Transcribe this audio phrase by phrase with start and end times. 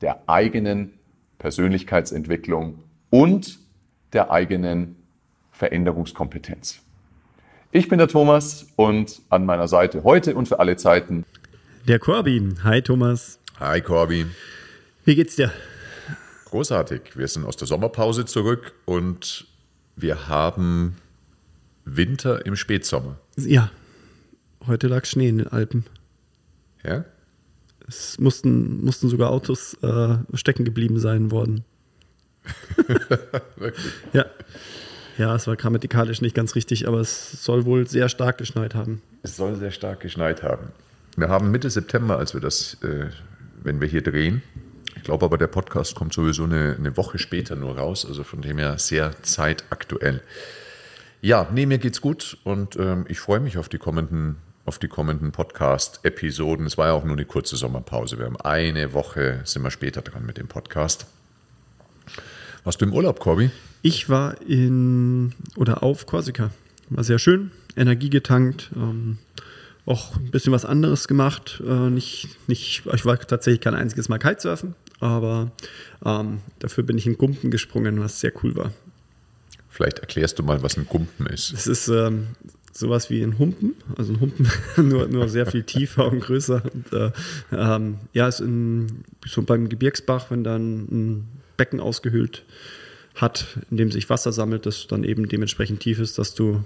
[0.00, 0.92] der eigenen
[1.38, 3.58] Persönlichkeitsentwicklung und
[4.12, 4.96] der eigenen
[5.52, 6.80] Veränderungskompetenz.
[7.72, 11.24] Ich bin der Thomas und an meiner Seite heute und für alle Zeiten
[11.86, 12.54] der Corby.
[12.64, 13.38] Hi Thomas.
[13.60, 14.26] Hi Corby.
[15.04, 15.52] Wie geht's dir?
[16.46, 17.16] Großartig.
[17.16, 19.46] Wir sind aus der Sommerpause zurück und
[19.94, 20.96] wir haben
[21.84, 23.20] Winter im Spätsommer.
[23.36, 23.70] Ja.
[24.66, 25.84] Heute lag Schnee in den Alpen.
[26.84, 27.04] Ja?
[27.88, 31.64] Es mussten, mussten sogar Autos äh, stecken geblieben sein worden.
[33.56, 33.92] Wirklich?
[34.12, 34.26] Ja.
[35.18, 39.00] Ja, es war grammatikalisch nicht ganz richtig, aber es soll wohl sehr stark geschneit haben.
[39.22, 40.68] Es soll sehr stark geschneit haben.
[41.16, 43.06] Wir haben Mitte September, als wir das, äh,
[43.62, 44.42] wenn wir hier drehen.
[44.94, 48.42] Ich glaube aber, der Podcast kommt sowieso eine, eine Woche später nur raus, also von
[48.42, 50.20] dem her sehr zeitaktuell.
[51.22, 54.36] Ja, nee, mir geht's gut und ähm, ich freue mich auf die kommenden,
[54.66, 56.66] auf die kommenden Podcast-Episoden.
[56.66, 58.18] Es war ja auch nur eine kurze Sommerpause.
[58.18, 61.06] Wir haben eine Woche, sind wir später dran mit dem Podcast.
[62.64, 63.50] Warst du im Urlaub, Corby?
[63.82, 66.50] Ich war in oder auf Korsika.
[66.90, 68.70] War sehr schön, Energie getankt.
[68.74, 69.18] Ähm,
[69.86, 71.62] auch ein bisschen was anderes gemacht.
[71.64, 75.52] Äh, nicht, nicht, ich war tatsächlich kein einziges Mal Kitesurfen, aber
[76.04, 78.72] ähm, dafür bin ich in Gumpen gesprungen, was sehr cool war.
[79.68, 81.52] Vielleicht erklärst du mal, was ein Gumpen ist.
[81.52, 82.28] Es ist ähm,
[82.76, 84.48] sowas wie ein Humpen, also ein Humpen,
[84.88, 86.62] nur, nur sehr viel tiefer und größer.
[86.72, 87.10] Und, äh,
[87.52, 92.44] ähm, ja, ist in, so beim Gebirgsbach, wenn dann ein Becken ausgehöhlt
[93.14, 96.64] hat, in dem sich Wasser sammelt, das dann eben dementsprechend tief ist, dass du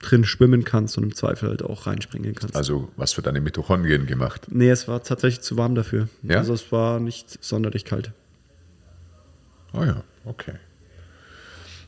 [0.00, 2.56] drin schwimmen kannst und im Zweifel halt auch reinspringen kannst.
[2.56, 4.46] Also was für deine Mitochondrien gemacht?
[4.50, 6.08] Nee, es war tatsächlich zu warm dafür.
[6.22, 6.38] Ja?
[6.38, 8.12] Also es war nicht sonderlich kalt.
[9.72, 10.54] Oh ja, okay.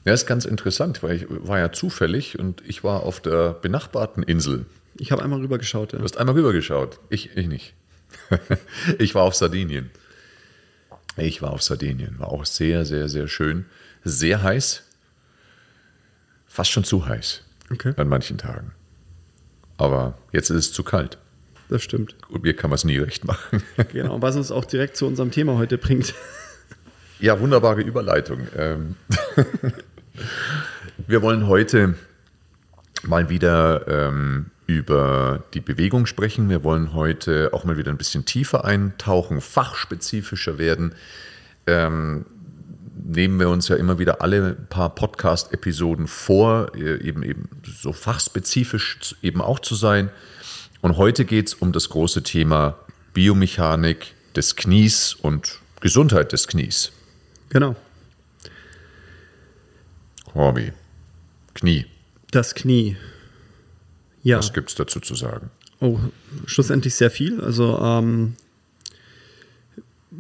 [0.09, 4.23] Ja, ist ganz interessant, weil ich war ja zufällig und ich war auf der benachbarten
[4.23, 4.65] Insel.
[4.97, 5.93] Ich habe einmal rübergeschaut.
[5.93, 5.99] Ja.
[5.99, 6.99] Du hast einmal rübergeschaut.
[7.11, 7.75] Ich, ich nicht.
[8.99, 9.91] ich war auf Sardinien.
[11.19, 12.19] Ich war auf Sardinien.
[12.19, 13.67] War auch sehr, sehr, sehr schön.
[14.03, 14.83] Sehr heiß.
[16.47, 17.43] Fast schon zu heiß.
[17.71, 17.93] Okay.
[17.99, 18.73] An manchen Tagen.
[19.77, 21.19] Aber jetzt ist es zu kalt.
[21.69, 22.17] Das stimmt.
[22.31, 23.63] Und mir kann man es nie recht machen.
[23.93, 26.15] Genau, was uns auch direkt zu unserem Thema heute bringt.
[27.21, 28.47] Ja, wunderbare Überleitung.
[28.57, 28.97] Ähm,
[31.07, 31.95] Wir wollen heute
[33.03, 36.51] mal wieder ähm, über die Bewegung sprechen.
[36.51, 40.95] Wir wollen heute auch mal wieder ein bisschen tiefer eintauchen, fachspezifischer werden.
[41.67, 42.27] Ähm,
[43.05, 49.17] nehmen wir uns ja immer wieder alle paar Podcast-Episoden vor, äh, eben, eben so fachspezifisch
[49.23, 50.11] eben auch zu sein.
[50.81, 52.79] Und heute geht es um das große Thema
[53.15, 56.93] Biomechanik des Knies und Gesundheit des Knies.
[57.49, 57.75] Genau.
[60.39, 60.73] Hobby.
[61.55, 61.85] Knie.
[62.31, 62.97] Das Knie.
[64.23, 64.39] Ja.
[64.39, 65.51] Was gibt es dazu zu sagen?
[65.81, 65.99] Oh,
[66.47, 67.41] schlussendlich sehr viel.
[67.41, 68.35] Also, ähm,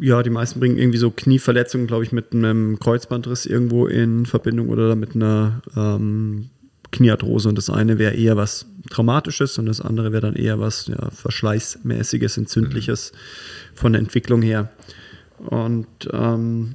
[0.00, 4.68] ja, die meisten bringen irgendwie so Knieverletzungen, glaube ich, mit einem Kreuzbandriss irgendwo in Verbindung
[4.68, 6.50] oder mit einer ähm,
[6.90, 7.48] Kniearthrose.
[7.48, 11.10] Und das eine wäre eher was Traumatisches und das andere wäre dann eher was ja,
[11.10, 13.12] Verschleißmäßiges, Entzündliches
[13.74, 14.70] von der Entwicklung her.
[15.38, 16.74] Und ähm,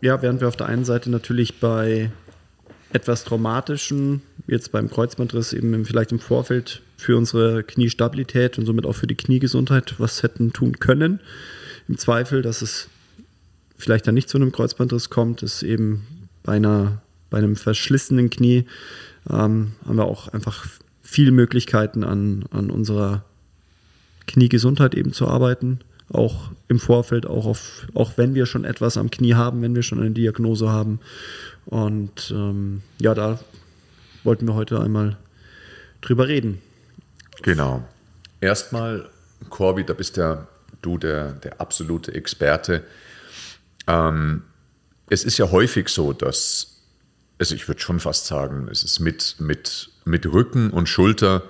[0.00, 2.10] ja, während wir auf der einen Seite natürlich bei
[2.92, 8.94] etwas traumatischen, jetzt beim Kreuzbandriss eben vielleicht im Vorfeld für unsere Kniestabilität und somit auch
[8.94, 11.20] für die Kniegesundheit was hätten tun können.
[11.88, 12.88] Im Zweifel, dass es
[13.76, 16.06] vielleicht dann nicht zu einem Kreuzbandriss kommt, ist eben
[16.42, 18.66] bei, einer, bei einem verschlissenen Knie
[19.28, 20.66] ähm, haben wir auch einfach
[21.02, 23.24] viele Möglichkeiten an, an unserer
[24.26, 25.80] Kniegesundheit eben zu arbeiten.
[26.10, 29.82] Auch im Vorfeld, auch, auf, auch wenn wir schon etwas am Knie haben, wenn wir
[29.82, 31.00] schon eine Diagnose haben.
[31.66, 33.38] Und ähm, ja, da
[34.24, 35.16] wollten wir heute einmal
[36.00, 36.60] drüber reden.
[37.42, 37.82] Genau.
[38.40, 39.08] Erstmal,
[39.50, 40.46] Corby, da bist ja
[40.82, 42.84] du der, der absolute Experte.
[43.86, 44.42] Ähm,
[45.08, 46.82] es ist ja häufig so, dass,
[47.38, 51.42] also ich würde schon fast sagen, es ist mit, mit, mit Rücken und Schulter,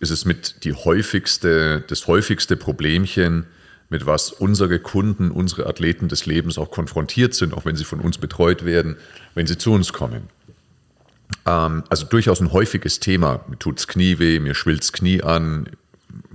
[0.00, 3.46] ist es mit die häufigste, das häufigste Problemchen,
[3.90, 8.00] mit was unsere Kunden, unsere Athleten des Lebens auch konfrontiert sind, auch wenn sie von
[8.00, 8.96] uns betreut werden,
[9.34, 10.28] wenn sie zu uns kommen.
[11.46, 13.44] Ähm, also durchaus ein häufiges Thema.
[13.48, 15.70] Mir tut's Knie weh, mir schwillt's Knie an,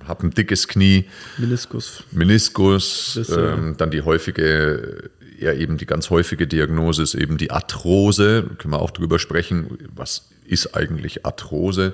[0.08, 1.06] habe ein dickes Knie.
[1.38, 2.04] Meniskus.
[2.12, 8.44] Meniskus, ähm, dann die häufige ja eben die ganz häufige Diagnose ist eben die Arthrose.
[8.44, 11.94] Da können wir auch drüber sprechen, was ist eigentlich Arthrose?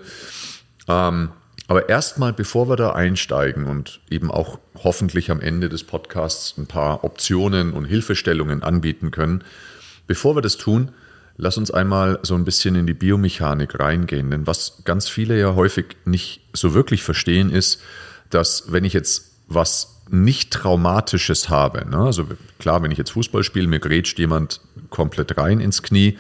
[0.88, 1.30] Ähm,
[1.70, 6.66] aber erstmal, bevor wir da einsteigen und eben auch hoffentlich am Ende des Podcasts ein
[6.66, 9.44] paar Optionen und Hilfestellungen anbieten können,
[10.08, 10.90] bevor wir das tun,
[11.38, 14.32] lass uns einmal so ein bisschen in die Biomechanik reingehen.
[14.32, 17.80] Denn was ganz viele ja häufig nicht so wirklich verstehen, ist,
[18.32, 21.98] dass wenn ich jetzt was nicht Traumatisches habe, ne?
[21.98, 22.26] also
[22.58, 26.18] klar, wenn ich jetzt Fußball spiele, mir grätscht jemand komplett rein ins Knie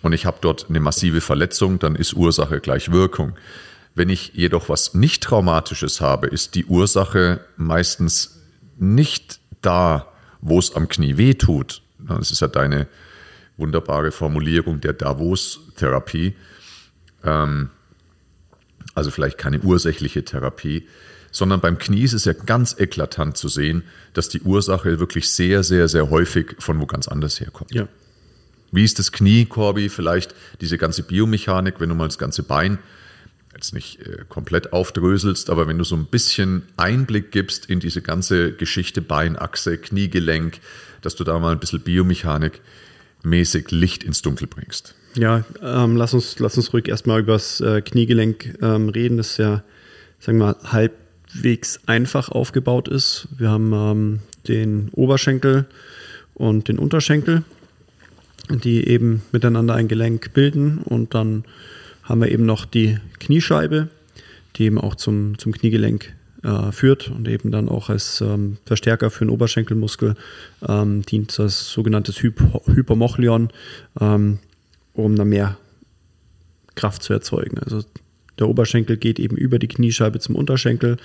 [0.00, 3.34] und ich habe dort eine massive Verletzung, dann ist Ursache gleich Wirkung.
[3.98, 8.40] Wenn ich jedoch was nicht Traumatisches habe, ist die Ursache meistens
[8.76, 10.06] nicht da,
[10.40, 11.82] wo es am Knie weh tut.
[11.98, 12.86] Das ist ja deine
[13.56, 16.36] wunderbare Formulierung der Davos-Therapie.
[17.24, 17.70] Ähm,
[18.94, 20.86] also vielleicht keine ursächliche Therapie,
[21.32, 25.64] sondern beim Knie ist es ja ganz eklatant zu sehen, dass die Ursache wirklich sehr,
[25.64, 27.74] sehr, sehr häufig von wo ganz anders herkommt.
[27.74, 27.88] Ja.
[28.70, 29.88] Wie ist das Knie, Corby?
[29.88, 32.78] Vielleicht diese ganze Biomechanik, wenn du mal das ganze Bein
[33.58, 38.02] jetzt nicht äh, komplett aufdröselst, aber wenn du so ein bisschen Einblick gibst in diese
[38.02, 40.60] ganze Geschichte Beinachse, Kniegelenk,
[41.02, 42.60] dass du da mal ein bisschen Biomechanik
[43.24, 44.94] mäßig Licht ins Dunkel bringst.
[45.16, 49.36] Ja, ähm, lass, uns, lass uns ruhig erstmal über das äh, Kniegelenk ähm, reden, das
[49.38, 49.64] ja,
[50.20, 53.26] sagen wir mal, halbwegs einfach aufgebaut ist.
[53.36, 55.66] Wir haben ähm, den Oberschenkel
[56.34, 57.42] und den Unterschenkel,
[58.48, 61.44] die eben miteinander ein Gelenk bilden und dann
[62.08, 63.88] haben wir eben noch die Kniescheibe,
[64.56, 69.10] die eben auch zum, zum Kniegelenk äh, führt und eben dann auch als ähm, Verstärker
[69.10, 70.14] für den Oberschenkelmuskel
[70.66, 73.50] ähm, dient als sogenanntes Hyp Hypermochlion,
[74.00, 74.38] ähm,
[74.94, 75.58] um dann mehr
[76.74, 77.58] Kraft zu erzeugen.
[77.58, 77.84] Also
[78.38, 80.96] der Oberschenkel geht eben über die Kniescheibe zum Unterschenkel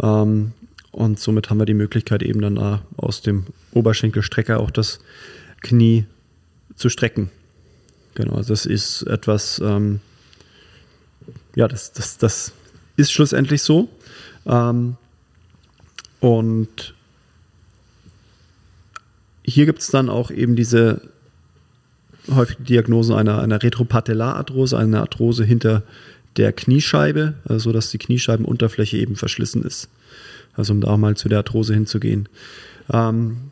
[0.00, 0.52] ähm,
[0.90, 4.98] und somit haben wir die Möglichkeit eben dann äh, aus dem Oberschenkelstrecker auch das
[5.62, 6.04] Knie
[6.76, 7.30] zu strecken.
[8.14, 10.00] Genau, also das ist etwas, ähm,
[11.54, 12.52] ja, das, das, das
[12.96, 13.88] ist schlussendlich so.
[14.46, 14.96] Ähm,
[16.20, 16.94] und
[19.44, 21.02] hier gibt es dann auch eben diese
[22.32, 25.82] häufige Diagnose einer, einer Retropatellararthrose, einer Arthrose hinter
[26.36, 29.88] der Kniescheibe, also dass die Kniescheibenunterfläche eben verschlissen ist.
[30.54, 32.28] Also um da auch mal zu der Arthrose hinzugehen.
[32.92, 33.50] Ähm,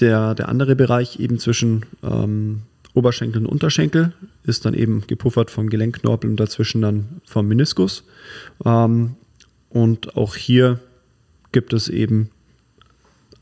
[0.00, 2.62] der, der andere Bereich eben zwischen ähm,
[2.96, 4.14] Oberschenkel und Unterschenkel
[4.44, 8.04] ist dann eben gepuffert vom Gelenkknorpel und dazwischen dann vom Meniskus.
[8.64, 9.16] Ähm,
[9.68, 10.80] und auch hier
[11.52, 12.30] gibt es eben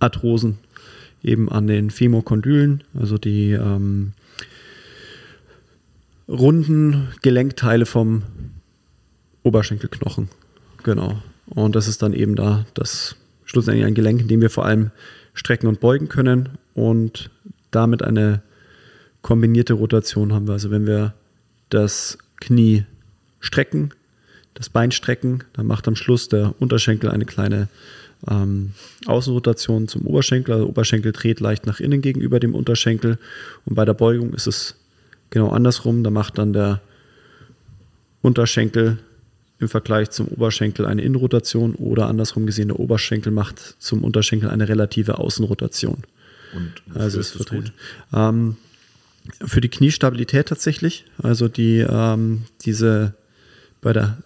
[0.01, 0.59] Arthrosen
[1.23, 4.13] eben an den Femokondylen, also die ähm,
[6.29, 8.25] runden Gelenkteile vom
[9.45, 10.31] Oberschenkelknochen.
[10.83, 11.23] Genau.
[11.47, 13.15] Und das ist dann eben da das
[13.45, 14.91] schlussendlich ein Gelenk, in dem wir vor allem
[15.33, 17.31] strecken und beugen können und
[17.71, 18.43] damit eine
[19.25, 20.53] kombinierte Rotation haben wir.
[20.53, 21.15] Also wenn wir
[21.71, 22.85] das Knie
[23.41, 23.91] strecken,
[24.53, 27.69] das Bein strecken, dann macht am Schluss der Unterschenkel eine kleine
[28.31, 28.75] ähm,
[29.07, 30.53] Außenrotation zum Oberschenkel.
[30.53, 33.19] Also der Oberschenkel dreht leicht nach innen gegenüber dem Unterschenkel
[33.65, 34.77] und bei der Beugung ist es
[35.31, 36.05] genau andersrum.
[36.05, 36.83] Da macht dann der
[38.21, 38.99] Unterschenkel
[39.59, 44.69] im Vergleich zum Oberschenkel eine Innenrotation oder andersrum gesehen, der Oberschenkel macht zum Unterschenkel eine
[44.69, 46.03] relative Außenrotation.
[46.55, 47.73] Und also ist das gut.
[48.13, 48.59] Ähm,
[49.45, 51.05] für die Kniestabilität tatsächlich.
[51.23, 53.15] Also die, ähm, diese,
[53.81, 54.19] bei der,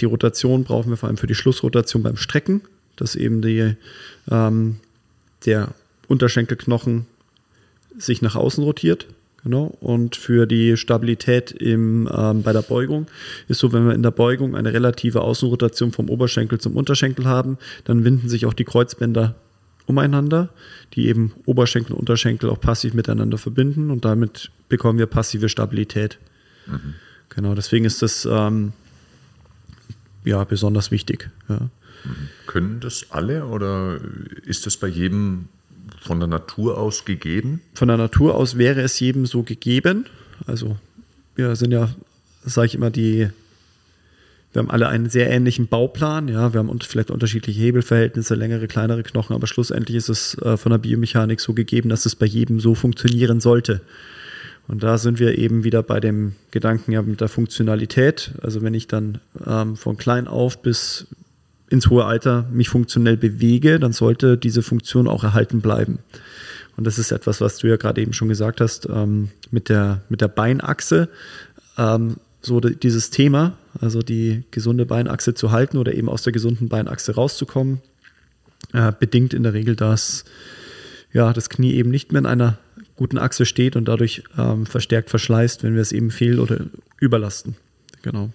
[0.00, 2.62] die Rotation brauchen wir vor allem für die Schlussrotation beim Strecken,
[2.96, 3.74] dass eben die,
[4.30, 4.76] ähm,
[5.44, 5.74] der
[6.08, 7.06] Unterschenkelknochen
[7.98, 9.06] sich nach außen rotiert.
[9.44, 9.76] Genau.
[9.80, 13.06] Und für die Stabilität im, ähm, bei der Beugung
[13.48, 17.58] ist so, wenn wir in der Beugung eine relative Außenrotation vom Oberschenkel zum Unterschenkel haben,
[17.84, 19.34] dann winden sich auch die Kreuzbänder
[19.86, 20.50] umeinander,
[20.94, 26.18] die eben Oberschenkel und Unterschenkel auch passiv miteinander verbinden und damit bekommen wir passive Stabilität.
[26.66, 26.94] Mhm.
[27.28, 28.72] Genau, deswegen ist das ähm,
[30.24, 31.30] ja besonders wichtig.
[31.48, 31.56] Ja.
[31.56, 31.68] Mhm.
[32.46, 34.00] Können das alle oder
[34.44, 35.48] ist das bei jedem
[36.00, 37.60] von der Natur aus gegeben?
[37.74, 40.06] Von der Natur aus wäre es jedem so gegeben.
[40.46, 40.76] Also
[41.36, 41.88] wir sind ja,
[42.44, 43.30] sage ich immer, die
[44.52, 46.28] wir haben alle einen sehr ähnlichen Bauplan.
[46.28, 50.70] Ja, wir haben vielleicht unterschiedliche Hebelverhältnisse, längere, kleinere Knochen, aber schlussendlich ist es äh, von
[50.70, 53.80] der Biomechanik so gegeben, dass es bei jedem so funktionieren sollte.
[54.68, 58.32] Und da sind wir eben wieder bei dem Gedanken ja mit der Funktionalität.
[58.42, 61.06] Also wenn ich dann ähm, von klein auf bis
[61.68, 65.98] ins hohe Alter mich funktionell bewege, dann sollte diese Funktion auch erhalten bleiben.
[66.76, 70.02] Und das ist etwas, was du ja gerade eben schon gesagt hast, ähm, mit, der,
[70.08, 71.08] mit der Beinachse.
[71.78, 76.68] Ähm, so dieses Thema, also die gesunde Beinachse zu halten oder eben aus der gesunden
[76.68, 77.80] Beinachse rauszukommen,
[78.72, 80.24] äh, bedingt in der Regel, dass
[81.12, 82.58] ja, das Knie eben nicht mehr in einer
[82.96, 86.66] guten Achse steht und dadurch ähm, verstärkt verschleißt, wenn wir es eben fehl- oder
[86.98, 87.56] überlasten.
[88.02, 88.30] Genau.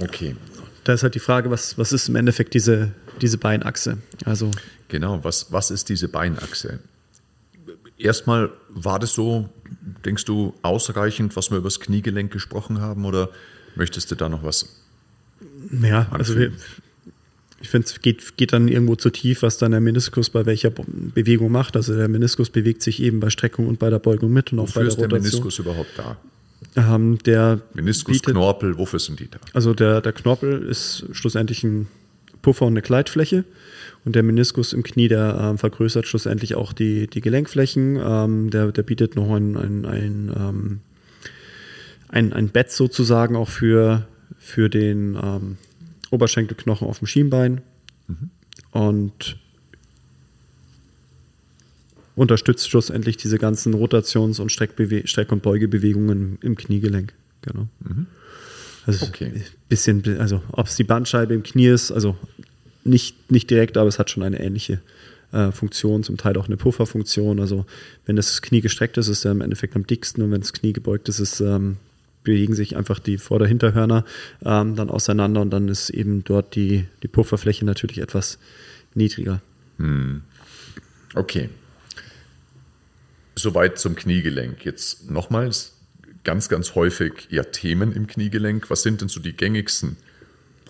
[0.00, 0.36] Okay.
[0.84, 3.98] Da ist halt die Frage, was, was ist im Endeffekt diese, diese Beinachse?
[4.24, 4.50] Also
[4.90, 6.80] Genau, was, was ist diese Beinachse?
[7.96, 9.48] Erstmal war das so,
[10.04, 13.30] denkst du, ausreichend, was wir über das Kniegelenk gesprochen haben, oder
[13.76, 14.76] möchtest du da noch was?
[15.82, 16.52] Ja, also wir,
[17.60, 20.70] ich finde, es geht, geht dann irgendwo zu tief, was dann der Meniskus bei welcher
[20.70, 21.76] Be- Bewegung macht.
[21.76, 24.64] Also der Meniskus bewegt sich eben bei Streckung und bei der Beugung mit und auch
[24.68, 25.40] Wofür bei ist der der Rotation.
[25.42, 26.16] Meniskus überhaupt da?
[26.76, 29.38] Ähm, der Meniskus, bietet- Knorpel, wofür sind die da?
[29.52, 31.88] Also der, der Knorpel ist schlussendlich ein
[32.42, 33.44] Puffer und eine Gleitfläche.
[34.04, 38.00] Und der Meniskus im Knie, der ähm, vergrößert schlussendlich auch die, die Gelenkflächen.
[38.02, 40.80] Ähm, der, der bietet noch ein, ein, ein, ähm,
[42.08, 44.06] ein, ein Bett sozusagen auch für,
[44.38, 45.58] für den ähm,
[46.10, 47.60] Oberschenkelknochen auf dem Schienbein.
[48.72, 49.36] Und
[52.16, 57.14] unterstützt schlussendlich diese ganzen Rotations- und Streckbewe Streck- und Beugebewegungen im Kniegelenk.
[57.42, 57.68] Genau.
[58.86, 59.42] Also Okay.
[59.68, 62.16] bisschen, also ob es die Bandscheibe im Knie ist, also
[62.84, 64.80] nicht, nicht direkt, aber es hat schon eine ähnliche
[65.32, 67.40] äh, Funktion, zum Teil auch eine Pufferfunktion.
[67.40, 67.66] Also
[68.06, 70.72] wenn das Knie gestreckt ist, ist er im Endeffekt am dicksten und wenn das Knie
[70.72, 71.76] gebeugt ist, ist ähm,
[72.22, 74.04] bewegen sich einfach die Vorder-Hinterhörner
[74.44, 78.38] ähm, dann auseinander und dann ist eben dort die, die Pufferfläche natürlich etwas
[78.94, 79.40] niedriger.
[81.14, 81.48] Okay.
[83.36, 84.64] Soweit zum Kniegelenk.
[84.64, 85.76] Jetzt nochmals
[86.24, 88.68] ganz, ganz häufig ja Themen im Kniegelenk.
[88.68, 89.96] Was sind denn so die gängigsten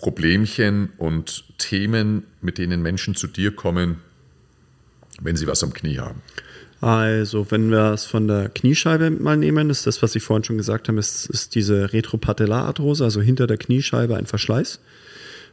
[0.01, 3.97] Problemchen und Themen, mit denen Menschen zu dir kommen,
[5.21, 6.21] wenn sie was am Knie haben?
[6.81, 10.57] Also, wenn wir es von der Kniescheibe mal nehmen, ist das, was ich vorhin schon
[10.57, 14.79] gesagt habe, ist, ist diese Retropatellararthrose, also hinter der Kniescheibe ein Verschleiß.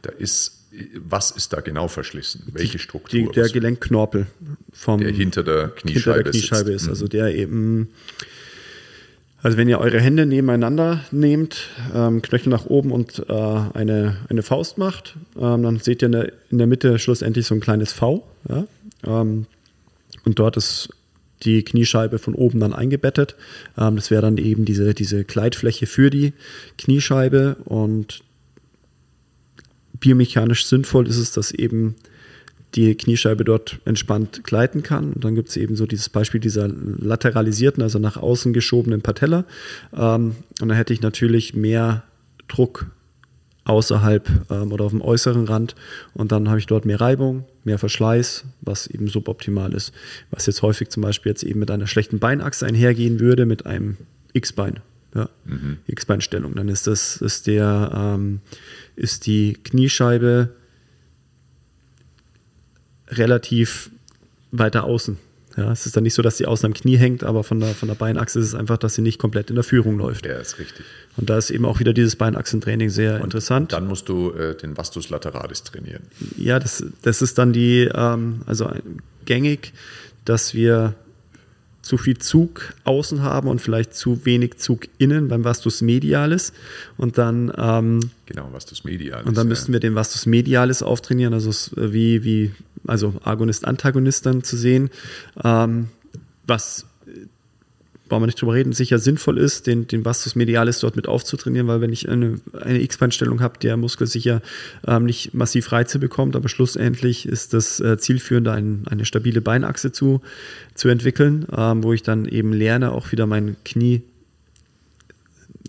[0.01, 0.57] Da ist,
[0.95, 2.47] was ist da genau verschlissen?
[2.51, 3.19] Welche Struktur?
[3.19, 4.25] Die, der Gelenkknorpel
[4.73, 6.89] vom der hinter der hinter Kniescheibe, der Kniescheibe ist.
[6.89, 7.89] Also der eben,
[9.41, 14.43] also wenn ihr eure Hände nebeneinander nehmt, ähm, Knöchel nach oben und äh, eine, eine
[14.43, 17.93] Faust macht, ähm, dann seht ihr in der, in der Mitte schlussendlich so ein kleines
[17.93, 18.27] V.
[18.49, 18.65] Ja?
[19.05, 19.45] Ähm,
[20.25, 20.89] und dort ist
[21.43, 23.35] die Kniescheibe von oben dann eingebettet.
[23.77, 26.33] Ähm, das wäre dann eben diese, diese Gleitfläche für die
[26.77, 28.21] Kniescheibe und
[29.99, 31.95] biomechanisch sinnvoll ist es, dass eben
[32.75, 35.13] die Kniescheibe dort entspannt gleiten kann.
[35.13, 39.45] Und dann gibt es eben so dieses Beispiel dieser lateralisierten, also nach außen geschobenen Patella.
[39.93, 42.03] Ähm, und dann hätte ich natürlich mehr
[42.47, 42.87] Druck
[43.69, 45.75] außerhalb ähm, oder auf dem äußeren Rand
[46.13, 49.93] und dann habe ich dort mehr Reibung, mehr Verschleiß, was eben suboptimal ist.
[50.31, 53.97] Was jetzt häufig zum Beispiel jetzt eben mit einer schlechten Beinachse einhergehen würde, mit einem
[54.33, 54.79] X-Bein.
[55.15, 55.27] Ja,
[55.87, 56.53] X-Beinstellung.
[56.53, 58.41] Dann ist das, ist der, ähm,
[58.95, 60.49] ist die Kniescheibe
[63.09, 63.89] relativ
[64.51, 65.17] weiter außen.
[65.57, 67.69] Ja, es ist dann nicht so, dass sie außen am Knie hängt, aber von der,
[67.69, 70.23] von der Beinachse ist es einfach, dass sie nicht komplett in der Führung läuft.
[70.25, 70.85] Der ist richtig.
[71.17, 73.73] Und da ist eben auch wieder dieses Beinachsentraining sehr interessant.
[73.73, 76.03] Dann musst du äh, den Vastus lateralis trainieren.
[76.37, 78.71] Ja, das, das ist dann die, ähm, also
[79.25, 79.73] gängig,
[80.23, 80.95] dass wir
[81.89, 86.53] zu viel Zug außen haben und vielleicht zu wenig Zug innen beim Vastus medialis.
[86.97, 89.25] Und dann, ähm, Genau, Vastus medialis.
[89.25, 89.49] und dann ja.
[89.49, 92.51] müssten wir den Vastus medialis auftrainieren, also äh, wie, wie,
[92.85, 94.91] also Agonist, Antagonist dann zu sehen,
[95.43, 95.87] ähm,
[96.45, 96.85] was
[98.09, 101.67] brauchen wir nicht drüber reden, sicher sinnvoll ist, den, den Vastus medialis dort mit aufzutrainieren,
[101.67, 104.41] weil wenn ich eine, eine X-Beinstellung habe, der Muskel sicher
[104.85, 109.91] ähm, nicht massiv Reize bekommt, aber schlussendlich ist das äh, zielführende, ein, eine stabile Beinachse
[109.91, 110.21] zu,
[110.73, 114.01] zu entwickeln, ähm, wo ich dann eben lerne, auch wieder mein Knie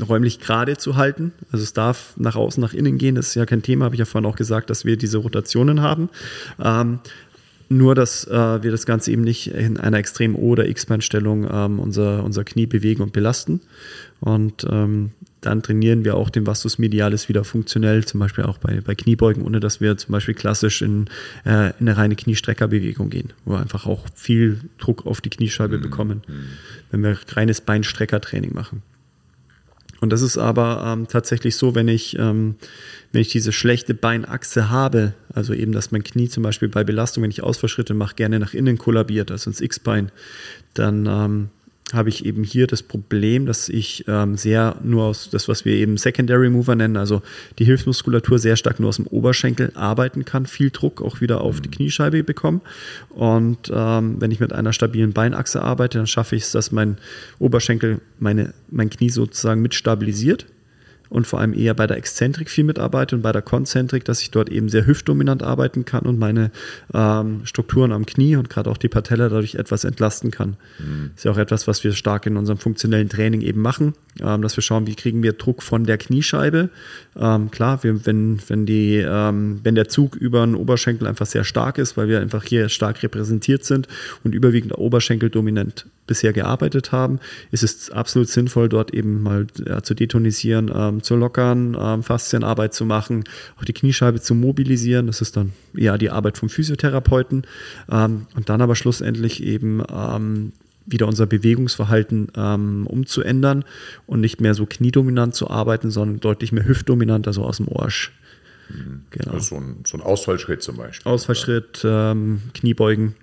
[0.09, 1.33] räumlich gerade zu halten.
[1.53, 3.99] Also es darf nach außen, nach innen gehen, das ist ja kein Thema, habe ich
[3.99, 6.09] ja vorhin auch gesagt, dass wir diese Rotationen haben.
[6.63, 7.01] Ähm,
[7.71, 11.79] nur, dass äh, wir das Ganze eben nicht in einer extremen O- oder X-Beinstellung ähm,
[11.79, 13.61] unser, unser Knie bewegen und belasten.
[14.19, 18.81] Und ähm, dann trainieren wir auch den Vastus medialis wieder funktionell, zum Beispiel auch bei,
[18.81, 21.07] bei Kniebeugen, ohne dass wir zum Beispiel klassisch in,
[21.47, 25.79] äh, in eine reine Kniestreckerbewegung gehen, wo wir einfach auch viel Druck auf die Kniescheibe
[25.79, 26.23] bekommen,
[26.91, 28.83] wenn wir reines Beinstreckertraining machen.
[30.01, 32.57] Und das ist aber ähm, tatsächlich so, wenn ich, ähm,
[33.13, 37.23] wenn ich diese schlechte Beinachse habe, also eben, dass mein Knie zum Beispiel bei Belastung,
[37.23, 40.11] wenn ich Ausfallschritte mache, gerne nach innen kollabiert, also ins X-Bein,
[40.75, 41.49] dann ähm,
[41.95, 45.75] habe ich eben hier das Problem, dass ich ähm, sehr nur aus das, was wir
[45.75, 47.23] eben Secondary Mover nennen, also
[47.59, 51.61] die Hilfsmuskulatur sehr stark nur aus dem Oberschenkel arbeiten kann, viel Druck auch wieder auf
[51.61, 52.61] die Kniescheibe bekomme.
[53.11, 56.99] Und ähm, wenn ich mit einer stabilen Beinachse arbeite, dann schaffe ich es, dass mein
[57.39, 60.47] Oberschenkel meine, mein Knie sozusagen mit stabilisiert
[61.11, 64.31] und vor allem eher bei der Exzentrik viel mitarbeite und bei der Konzentrik, dass ich
[64.31, 66.51] dort eben sehr hüftdominant arbeiten kann und meine
[66.95, 70.57] ähm, Strukturen am Knie und gerade auch die Patella dadurch etwas entlasten kann.
[70.79, 71.11] Mhm.
[71.15, 74.57] Ist ja auch etwas, was wir stark in unserem funktionellen Training eben machen, ähm, dass
[74.57, 76.71] wir schauen, wie kriegen wir Druck von der Kniescheibe.
[77.19, 81.45] Ähm, klar, wir, wenn, wenn, die, ähm, wenn der Zug über den Oberschenkel einfach sehr
[81.45, 83.89] stark ist, weil wir einfach hier stark repräsentiert sind
[84.23, 89.83] und überwiegend Oberschenkel dominant bisher gearbeitet haben, ist es absolut sinnvoll, dort eben mal ja,
[89.83, 93.25] zu detonisieren, ähm, zu lockern, ähm, Faszienarbeit zu machen,
[93.59, 95.07] auch die Kniescheibe zu mobilisieren.
[95.07, 97.47] Das ist dann eher die Arbeit vom Physiotherapeuten.
[97.91, 100.53] Ähm, und dann aber schlussendlich eben ähm,
[100.87, 103.65] wieder unser Bewegungsverhalten ähm, umzuändern
[104.07, 108.13] und nicht mehr so kniedominant zu arbeiten, sondern deutlich mehr hüftdominant, also aus dem Orsch.
[108.69, 109.03] Mhm.
[109.11, 109.33] Genau.
[109.33, 111.11] Also so ein, so ein Ausfallschritt zum Beispiel.
[111.11, 113.15] Ausfallschritt, ähm, Kniebeugen.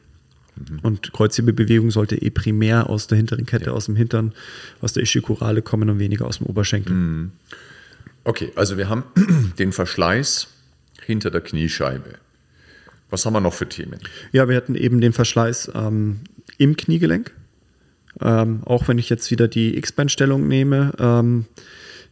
[0.56, 0.80] Mhm.
[0.82, 3.72] Und Kreuzhebebewegung sollte eh primär aus der hinteren Kette, ja.
[3.72, 4.34] aus dem Hintern,
[4.82, 6.96] aus der Ischikurale kommen und weniger aus dem Oberschenkel.
[6.96, 7.32] Mhm.
[8.28, 9.06] Okay, also wir haben
[9.58, 10.48] den Verschleiß
[11.02, 12.16] hinter der Kniescheibe.
[13.10, 14.02] Was haben wir noch für Themen?
[14.34, 16.20] Ja, wir hatten eben den Verschleiß ähm,
[16.58, 17.32] im Kniegelenk.
[18.20, 21.46] Ähm, auch wenn ich jetzt wieder die X-Beinstellung nehme, ähm,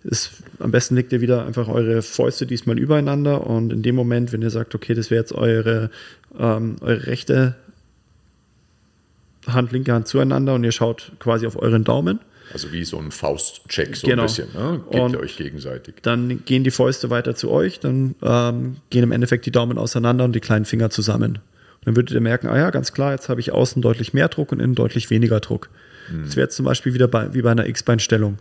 [0.06, 4.32] ist, am besten legt ihr wieder einfach eure Fäuste diesmal übereinander und in dem Moment,
[4.32, 5.92] wenn ihr sagt, okay, das wäre jetzt eure,
[6.40, 7.56] ähm, eure rechte
[9.48, 12.22] Hand, linke Hand zueinander und ihr schaut quasi auf euren Daumen.
[12.54, 14.24] Also wie so ein Faustcheck, so genau.
[14.24, 14.48] ein bisschen.
[14.54, 14.82] Ne?
[14.92, 15.96] Gebt und ihr euch gegenseitig.
[16.02, 20.26] Dann gehen die Fäuste weiter zu euch, dann ähm, gehen im Endeffekt die Daumen auseinander
[20.26, 21.40] und die kleinen Finger zusammen.
[21.80, 24.28] Und dann würdet ihr merken, ah ja, ganz klar, jetzt habe ich außen deutlich mehr
[24.28, 25.70] Druck und innen deutlich weniger Druck.
[26.12, 26.26] Mhm.
[26.26, 28.38] Das wäre jetzt zum Beispiel wieder bei, wie bei einer X-Beinstellung.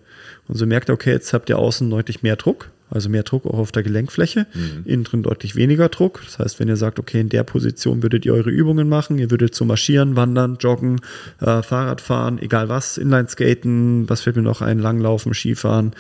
[0.49, 3.47] Und so merkt ihr, okay, jetzt habt ihr außen deutlich mehr Druck also mehr Druck
[3.47, 4.83] auch auf der Gelenkfläche, mhm.
[4.85, 6.21] innen drin deutlich weniger Druck.
[6.25, 9.30] Das heißt, wenn ihr sagt, okay, in der Position würdet ihr eure Übungen machen, ihr
[9.30, 11.00] würdet so marschieren, wandern, joggen,
[11.40, 15.92] äh, Fahrrad fahren, egal was, Inlineskaten, was fällt mir noch ein, Langlaufen, Skifahren,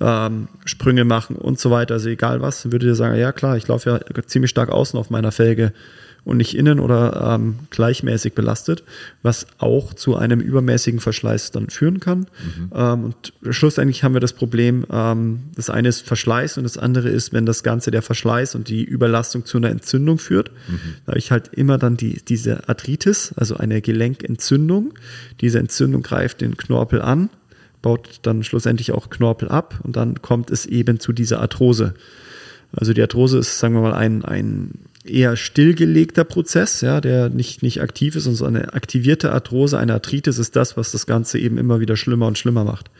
[0.00, 3.68] ähm, Sprünge machen und so weiter, also egal was, würdet ihr sagen, ja klar, ich
[3.68, 5.72] laufe ja ziemlich stark außen auf meiner Felge
[6.24, 8.84] und nicht innen oder ähm, gleichmäßig belastet,
[9.22, 12.20] was auch zu einem übermäßigen Verschleiß dann führen kann.
[12.20, 12.70] Mhm.
[12.74, 17.08] Ähm, und schlussendlich haben wir das Problem, ähm, das eine ist Verschleiß und das andere
[17.08, 20.50] ist, wenn das Ganze der Verschleiß und die Überlastung zu einer Entzündung führt.
[20.68, 20.78] Mhm.
[21.06, 24.94] Da habe ich halt immer dann die, diese Arthritis, also eine Gelenkentzündung.
[25.40, 27.30] Diese Entzündung greift den Knorpel an,
[27.82, 31.94] baut dann schlussendlich auch Knorpel ab und dann kommt es eben zu dieser Arthrose.
[32.72, 34.72] Also die Arthrose ist, sagen wir mal, ein, ein
[35.04, 39.94] eher stillgelegter Prozess, ja, der nicht, nicht aktiv ist und so eine aktivierte Arthrose, eine
[39.94, 42.90] Arthritis ist das, was das Ganze eben immer wieder schlimmer und schlimmer macht.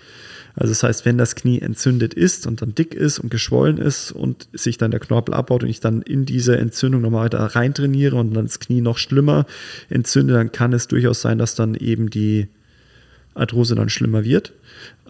[0.57, 4.11] Also das heißt, wenn das Knie entzündet ist und dann dick ist und geschwollen ist
[4.13, 8.17] und sich dann der Knorpel abbaut und ich dann in diese Entzündung nochmal weiter reintrainiere
[8.17, 9.47] und dann das Knie noch schlimmer
[9.91, 12.49] entzünde, dann kann es durchaus sein, dass dann eben die
[13.35, 14.53] Arthrose dann schlimmer wird.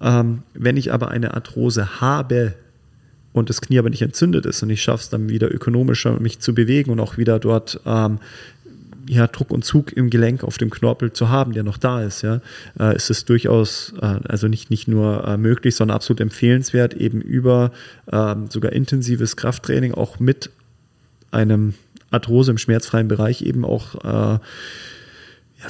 [0.01, 2.55] Ähm, wenn ich aber eine Arthrose habe,
[3.33, 6.41] und das Knie aber nicht entzündet ist und ich schaffe es dann wieder ökonomischer, mich
[6.41, 8.19] zu bewegen und auch wieder dort ähm,
[9.11, 12.23] ja, Druck und Zug im Gelenk auf dem Knorpel zu haben, der noch da ist,
[12.23, 12.41] ja,
[12.79, 17.21] äh, ist es durchaus, äh, also nicht, nicht nur äh, möglich, sondern absolut empfehlenswert, eben
[17.21, 17.73] über
[18.13, 20.51] ähm, sogar intensives Krafttraining auch mit
[21.31, 21.75] einem
[22.11, 24.41] Arthrose im schmerzfreien Bereich eben auch äh, ja,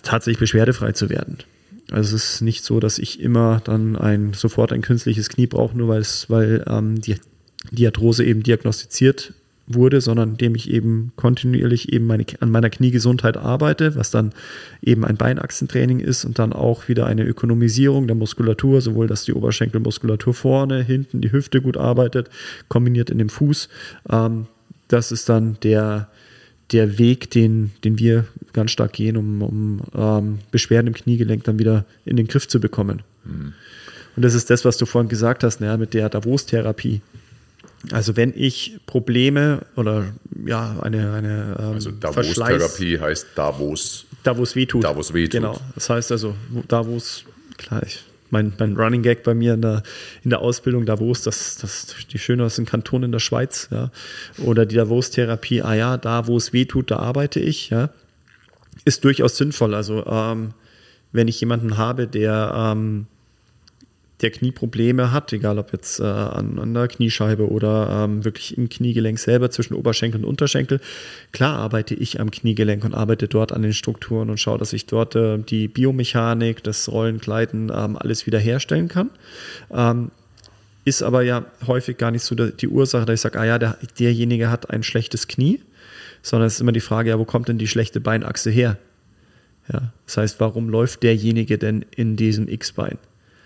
[0.03, 1.38] tatsächlich beschwerdefrei zu werden.
[1.90, 5.77] Also es ist nicht so, dass ich immer dann ein sofort ein künstliches Knie brauche,
[5.77, 7.16] nur weil es, weil ähm, die
[7.70, 9.35] die Arthrose eben diagnostiziert
[9.66, 14.33] wurde, sondern indem ich eben kontinuierlich eben meine, an meiner Kniegesundheit arbeite, was dann
[14.83, 19.33] eben ein Beinachsentraining ist und dann auch wieder eine Ökonomisierung der Muskulatur, sowohl dass die
[19.33, 22.31] Oberschenkelmuskulatur vorne, hinten, die Hüfte gut arbeitet,
[22.68, 23.68] kombiniert in dem Fuß.
[24.11, 24.46] Ähm,
[24.88, 26.09] das ist dann der,
[26.73, 31.61] der Weg, den, den wir ganz stark gehen, um, um ähm, Beschwerden im Kniegelenk dann
[31.61, 33.03] wieder in den Griff zu bekommen.
[33.25, 33.53] Mhm.
[34.16, 37.01] Und das ist das, was du vorhin gesagt hast, ja, mit der Davos-Therapie.
[37.93, 40.12] Also wenn ich Probleme oder
[40.47, 44.85] ja eine eine ähm, also Davos-Therapie heißt da wo es da wo es wehtut.
[44.85, 45.33] Da wo es wehtut.
[45.33, 45.59] Genau.
[45.75, 46.35] Das heißt also
[46.69, 47.25] da wo es
[47.57, 49.83] klar ich, mein, mein Running Gag bei mir in der,
[50.23, 53.90] in der Ausbildung Davos, das, das die schönsten Kanton in der Schweiz, ja.
[54.38, 57.90] Oder die Davos-Therapie, ah ja, da wo es weh tut, da arbeite ich, ja.
[58.85, 59.75] Ist durchaus sinnvoll.
[59.75, 60.55] Also ähm,
[61.12, 63.07] wenn ich jemanden habe, der ähm,
[64.22, 68.68] der Knieprobleme hat, egal ob jetzt äh, an, an, der Kniescheibe oder ähm, wirklich im
[68.68, 70.80] Kniegelenk selber zwischen Oberschenkel und Unterschenkel.
[71.33, 74.87] Klar arbeite ich am Kniegelenk und arbeite dort an den Strukturen und schaue, dass ich
[74.87, 79.11] dort äh, die Biomechanik, das Rollen, Gleiten, ähm, alles wiederherstellen kann.
[79.72, 80.11] Ähm,
[80.85, 83.76] ist aber ja häufig gar nicht so die Ursache, dass ich sage, ah ja, der,
[83.98, 85.61] derjenige hat ein schlechtes Knie,
[86.22, 88.78] sondern es ist immer die Frage, ja, wo kommt denn die schlechte Beinachse her?
[89.72, 92.98] Ja, das heißt, warum läuft derjenige denn in diesem X-Bein?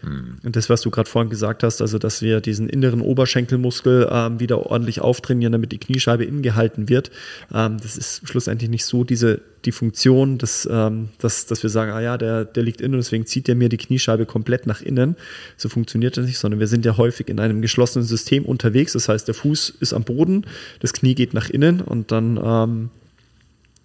[0.05, 0.37] Mhm.
[0.43, 4.41] Und das, was du gerade vorhin gesagt hast, also dass wir diesen inneren Oberschenkelmuskel ähm,
[4.41, 7.11] wieder ordentlich auftrainieren, damit die Kniescheibe innen gehalten wird,
[7.53, 11.93] ähm, das ist schlussendlich nicht so diese die Funktion, dass, ähm, dass, dass wir sagen,
[11.93, 15.17] ah ja, der, der liegt innen, deswegen zieht der mir die Kniescheibe komplett nach innen.
[15.57, 18.93] So funktioniert das nicht, sondern wir sind ja häufig in einem geschlossenen System unterwegs.
[18.93, 20.47] Das heißt, der Fuß ist am Boden,
[20.81, 22.91] das Knie geht nach innen und dann ähm,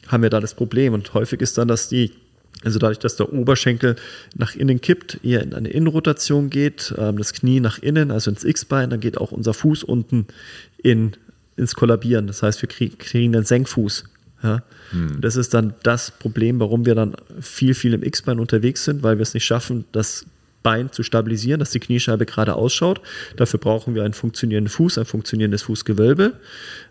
[0.08, 0.93] haben wir da das Problem.
[0.93, 2.12] Und häufig ist dann, dass die
[2.63, 3.95] also dadurch, dass der Oberschenkel
[4.36, 8.43] nach innen kippt, eher in eine Innenrotation geht, ähm, das Knie nach innen, also ins
[8.43, 10.28] X-Bein, dann geht auch unser Fuß unten
[10.78, 11.13] in,
[11.56, 12.28] ins Kollabieren.
[12.28, 14.04] Das heißt, wir kriegen einen Senkfuß.
[14.43, 14.63] Ja?
[14.91, 15.22] Hm.
[15.22, 19.17] Das ist dann das Problem, warum wir dann viel, viel im X-Bein unterwegs sind, weil
[19.17, 20.26] wir es nicht schaffen, das
[20.62, 23.02] Bein zu stabilisieren, dass die Kniescheibe gerade ausschaut.
[23.38, 26.34] Dafür brauchen wir einen funktionierenden Fuß, ein funktionierendes Fußgewölbe.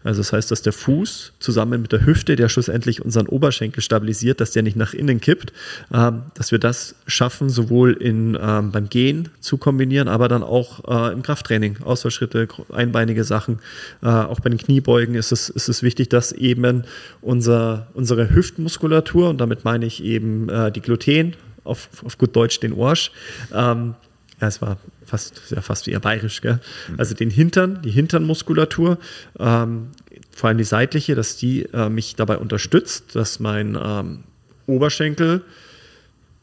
[0.04, 4.40] Also das heißt, dass der Fuß zusammen mit der Hüfte, der schlussendlich unseren Oberschenkel stabilisiert,
[4.40, 5.52] dass der nicht nach innen kippt,
[5.92, 10.84] ähm, dass wir das schaffen, sowohl in, ähm, beim Gehen zu kombinieren, aber dann auch
[10.88, 13.58] äh, im Krafttraining, Ausfallschritte, einbeinige Sachen.
[14.02, 16.84] Äh, auch bei den Kniebeugen ist es, ist es wichtig, dass eben
[17.20, 21.34] unser, unsere Hüftmuskulatur, und damit meine ich eben äh, die Gluten,
[21.68, 23.12] auf, auf gut Deutsch den Orsch.
[23.52, 23.94] Ähm,
[24.40, 26.60] ja, es war fast, ja, fast wie eher bayerisch, gell?
[26.96, 28.98] Also den Hintern, die Hinternmuskulatur,
[29.38, 29.88] ähm,
[30.32, 34.24] vor allem die seitliche, dass die äh, mich dabei unterstützt, dass mein ähm,
[34.66, 35.42] Oberschenkel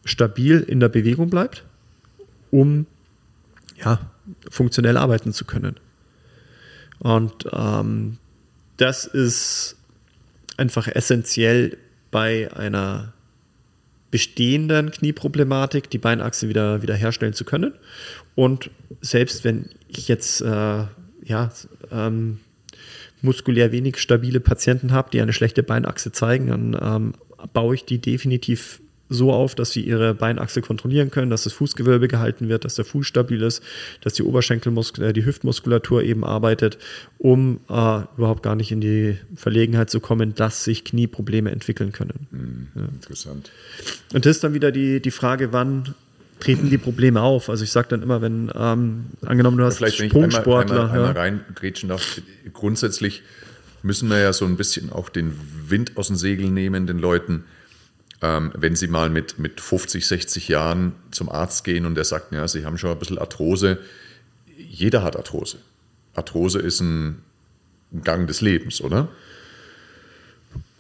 [0.04, 1.64] stabil in der Bewegung bleibt,
[2.52, 2.86] um
[3.84, 4.00] ja,
[4.50, 5.78] funktionell arbeiten zu können.
[7.00, 8.18] Und ähm,
[8.78, 9.78] das ist
[10.58, 11.78] einfach essentiell
[12.12, 13.14] bei einer
[14.16, 17.74] bestehenden Knieproblematik die Beinachse wieder, wieder herstellen zu können.
[18.34, 20.86] Und selbst wenn ich jetzt äh,
[21.26, 21.52] ja,
[21.92, 22.40] ähm,
[23.22, 27.14] muskulär wenig stabile Patienten habe, die eine schlechte Beinachse zeigen, dann ähm,
[27.52, 32.08] baue ich die definitiv so auf, dass sie ihre Beinachse kontrollieren können, dass das Fußgewölbe
[32.08, 33.62] gehalten wird, dass der Fuß stabil ist,
[34.02, 36.78] dass die Oberschenkelmuskulatur, äh, die Hüftmuskulatur eben arbeitet,
[37.18, 42.28] um äh, überhaupt gar nicht in die Verlegenheit zu kommen, dass sich Knieprobleme entwickeln können.
[42.32, 42.86] Mhm, ja.
[42.94, 43.52] Interessant.
[44.14, 45.94] Und das ist dann wieder die, die Frage, wann
[46.40, 47.50] treten die Probleme auf.
[47.50, 50.86] Also ich sage dann immer, wenn ähm, angenommen du hast Vielleicht, Sprungsportler.
[50.86, 52.22] Einmal, einmal, einmal reingrätschen darf,
[52.54, 53.24] grundsätzlich
[53.84, 55.34] müssen wir ja so ein bisschen auch den
[55.68, 57.46] Wind aus den Segeln nehmen, den Leuten
[58.22, 62.32] ähm, wenn Sie mal mit, mit 50, 60 Jahren zum Arzt gehen und der sagt,
[62.32, 63.80] ja, Sie haben schon ein bisschen Arthrose.
[64.58, 65.58] Jeder hat Arthrose.
[66.14, 67.22] Arthrose ist ein
[68.04, 69.10] Gang des Lebens, oder?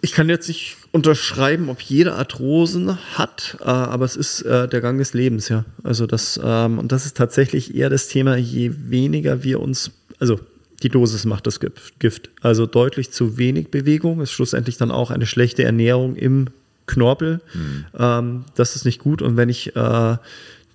[0.02, 4.80] Ich kann jetzt nicht unterschreiben, ob jeder Arthrosen hat, äh, aber es ist äh, der
[4.80, 5.66] Gang des Lebens, ja.
[5.84, 10.40] Also das, ähm, und das ist tatsächlich eher das Thema, je weniger wir uns, also
[10.84, 11.60] die Dosis macht das
[12.00, 12.30] Gift.
[12.42, 16.50] Also deutlich zu wenig Bewegung ist schlussendlich dann auch eine schlechte Ernährung im
[16.88, 17.42] Knorpel.
[17.54, 17.86] Mhm.
[17.98, 19.22] Ähm, das ist nicht gut.
[19.22, 20.20] Und wenn ich, äh, da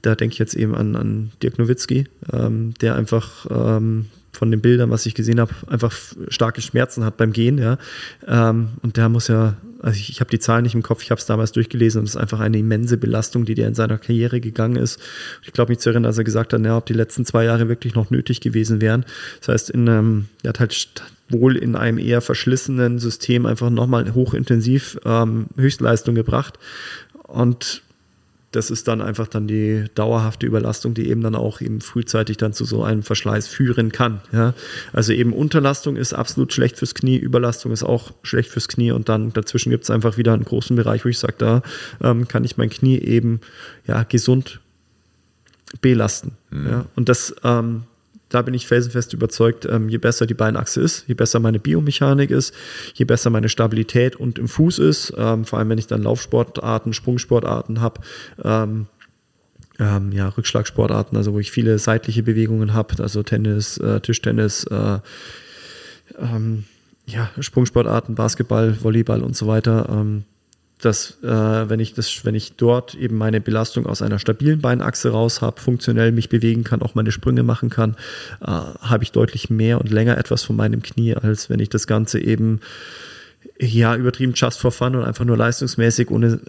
[0.03, 4.91] denke ich jetzt eben an, an Dirk Nowitzki, ähm, der einfach ähm, von den Bildern,
[4.91, 5.93] was ich gesehen habe, einfach
[6.29, 7.59] starke Schmerzen hat beim Gehen.
[7.59, 7.79] Ja.
[8.27, 11.11] Ähm, und der muss ja, also ich, ich habe die Zahlen nicht im Kopf, ich
[11.11, 13.99] habe es damals durchgelesen und es ist einfach eine immense Belastung, die der in seiner
[13.99, 15.01] Karriere gegangen ist.
[15.43, 17.69] Ich glaube mich zu erinnern, dass er gesagt hat, ja, ob die letzten zwei Jahre
[17.69, 19.05] wirklich noch nötig gewesen wären.
[19.41, 24.15] Das heißt, in, ähm, er hat halt wohl in einem eher verschlissenen System einfach nochmal
[24.15, 26.59] hochintensiv ähm, Höchstleistung gebracht.
[27.25, 27.83] Und
[28.53, 32.53] das ist dann einfach dann die dauerhafte Überlastung, die eben dann auch eben frühzeitig dann
[32.53, 34.21] zu so einem Verschleiß führen kann.
[34.33, 34.55] Ja?
[34.93, 39.09] Also eben Unterlastung ist absolut schlecht fürs Knie, Überlastung ist auch schlecht fürs Knie und
[39.09, 41.63] dann dazwischen gibt es einfach wieder einen großen Bereich, wo ich sage, da
[42.03, 43.41] ähm, kann ich mein Knie eben
[43.87, 44.61] ja, gesund
[45.81, 46.33] belasten.
[46.51, 46.67] Mhm.
[46.67, 46.87] Ja?
[46.97, 47.85] Und das ähm,
[48.31, 52.31] da bin ich felsenfest überzeugt, ähm, je besser die Beinachse ist, je besser meine Biomechanik
[52.31, 52.55] ist,
[52.95, 56.93] je besser meine Stabilität und im Fuß ist, ähm, vor allem wenn ich dann Laufsportarten,
[56.93, 58.01] Sprungsportarten habe,
[58.43, 58.87] ähm,
[59.79, 64.99] ähm, ja, Rückschlagsportarten, also wo ich viele seitliche Bewegungen habe, also Tennis, äh, Tischtennis, äh,
[66.19, 66.65] ähm,
[67.07, 69.89] ja, Sprungsportarten, Basketball, Volleyball und so weiter.
[69.91, 70.25] Ähm,
[70.81, 71.29] dass äh,
[71.69, 75.61] wenn ich das, wenn ich dort eben meine Belastung aus einer stabilen Beinachse raus habe,
[75.61, 77.97] funktionell mich bewegen kann, auch meine Sprünge machen kann,
[78.41, 81.87] äh, habe ich deutlich mehr und länger etwas von meinem Knie, als wenn ich das
[81.87, 82.61] Ganze eben
[83.59, 86.41] ja übertrieben just for fun und einfach nur leistungsmäßig ohne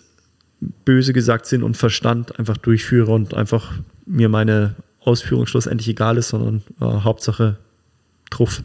[0.85, 3.73] böse gesagt Sinn und Verstand einfach durchführe und einfach
[4.05, 7.57] mir meine Ausführung schlussendlich egal ist, sondern äh, Hauptsache
[8.29, 8.63] Truff.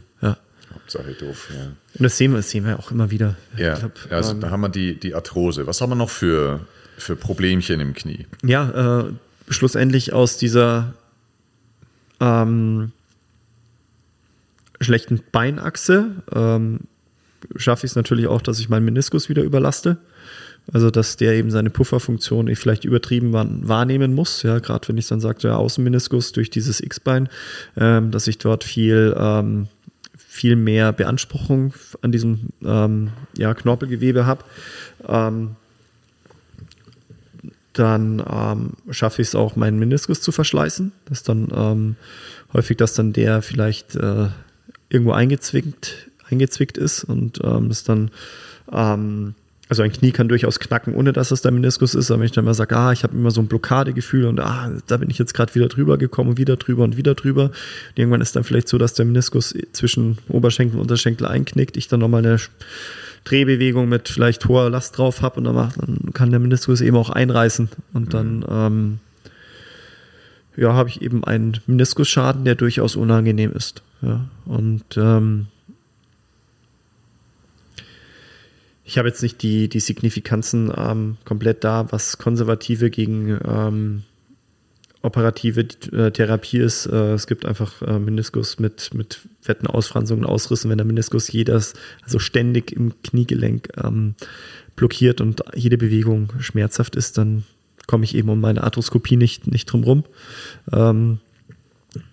[0.93, 0.99] Ja.
[0.99, 1.65] Hauptsache doof, ja.
[1.65, 3.35] Und das sehen wir, das sehen wir auch immer wieder.
[3.57, 5.67] Ja, glaub, also ähm, da haben wir die, die Arthrose.
[5.67, 6.61] Was haben wir noch für,
[6.97, 8.25] für Problemchen im Knie?
[8.43, 9.11] Ja, äh,
[9.49, 10.93] schlussendlich aus dieser
[12.19, 12.91] ähm,
[14.81, 16.81] schlechten Beinachse ähm,
[17.55, 19.97] schaffe ich es natürlich auch, dass ich meinen Meniskus wieder überlaste.
[20.73, 24.43] Also, dass der eben seine Pufferfunktion vielleicht übertrieben wahrnehmen muss.
[24.43, 27.29] Ja, gerade wenn ich dann sage, der Außenmeniskus durch dieses X-Bein,
[27.77, 29.67] ähm, dass ich dort viel, ähm,
[30.37, 34.43] viel mehr Beanspruchung an diesem ähm, ja, Knorpelgewebe habe.
[35.07, 35.55] Ähm,
[37.73, 40.91] dann ähm, schaffe ich es auch, meinen Meniskus zu verschleißen.
[41.05, 41.95] Das ist dann ähm,
[42.53, 44.27] häufig, dass dann der vielleicht äh,
[44.89, 48.11] irgendwo eingezwickt, eingezwickt ist und ähm, ist dann
[48.71, 49.33] ähm,
[49.69, 52.09] also ein Knie kann durchaus knacken, ohne dass es der Meniskus ist.
[52.09, 54.71] Aber wenn ich dann immer sage, ah, ich habe immer so ein Blockadegefühl und ah,
[54.87, 57.45] da bin ich jetzt gerade wieder drüber gekommen und wieder drüber und wieder drüber.
[57.45, 57.53] Und
[57.95, 61.99] irgendwann ist dann vielleicht so, dass der Meniskus zwischen Oberschenkel und Unterschenkel einknickt, ich dann
[61.99, 62.37] nochmal eine
[63.25, 66.95] Drehbewegung mit vielleicht hoher Last drauf habe und dann, macht, dann kann der Meniskus eben
[66.95, 67.69] auch einreißen.
[67.93, 68.99] Und dann ähm,
[70.55, 73.83] ja, habe ich eben einen Meniskusschaden, der durchaus unangenehm ist.
[74.01, 74.25] Ja.
[74.45, 75.47] Und ähm,
[78.87, 84.03] ich habe jetzt nicht die, die Signifikanzen ähm, komplett da, was konservative gegen ähm,
[85.01, 86.85] operative äh, Therapie ist.
[86.85, 91.73] Äh, es gibt einfach äh, Meniskus mit, mit fetten Ausfranzungen, Ausrissen, wenn der Meniskus jedes,
[92.01, 94.15] also ständig im Kniegelenk ähm,
[94.77, 97.43] blockiert und jede Bewegung schmerzhaft ist, dann
[97.87, 100.05] komme ich eben um meine Arthroskopie nicht, nicht drum rum.
[100.71, 101.19] Ähm,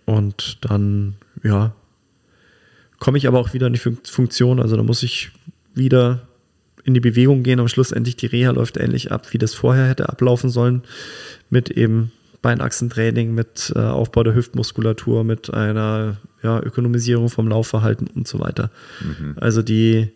[0.06, 1.72] und dann, ja,
[2.98, 4.58] komme ich aber auch wieder in die Funktion.
[4.58, 5.30] Also da muss ich
[5.72, 6.26] wieder
[6.84, 10.08] in die Bewegung gehen, aber schlussendlich die Reha läuft ähnlich ab, wie das vorher hätte
[10.08, 10.82] ablaufen sollen,
[11.50, 18.28] mit eben Beinachsentraining, mit äh, Aufbau der Hüftmuskulatur, mit einer ja, Ökonomisierung vom Laufverhalten und
[18.28, 18.70] so weiter.
[19.00, 19.36] Mhm.
[19.36, 20.12] Also die,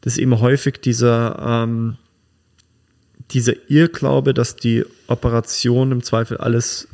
[0.00, 1.96] das ist eben häufig dieser, ähm,
[3.32, 6.86] dieser Irrglaube, dass die Operation im Zweifel alles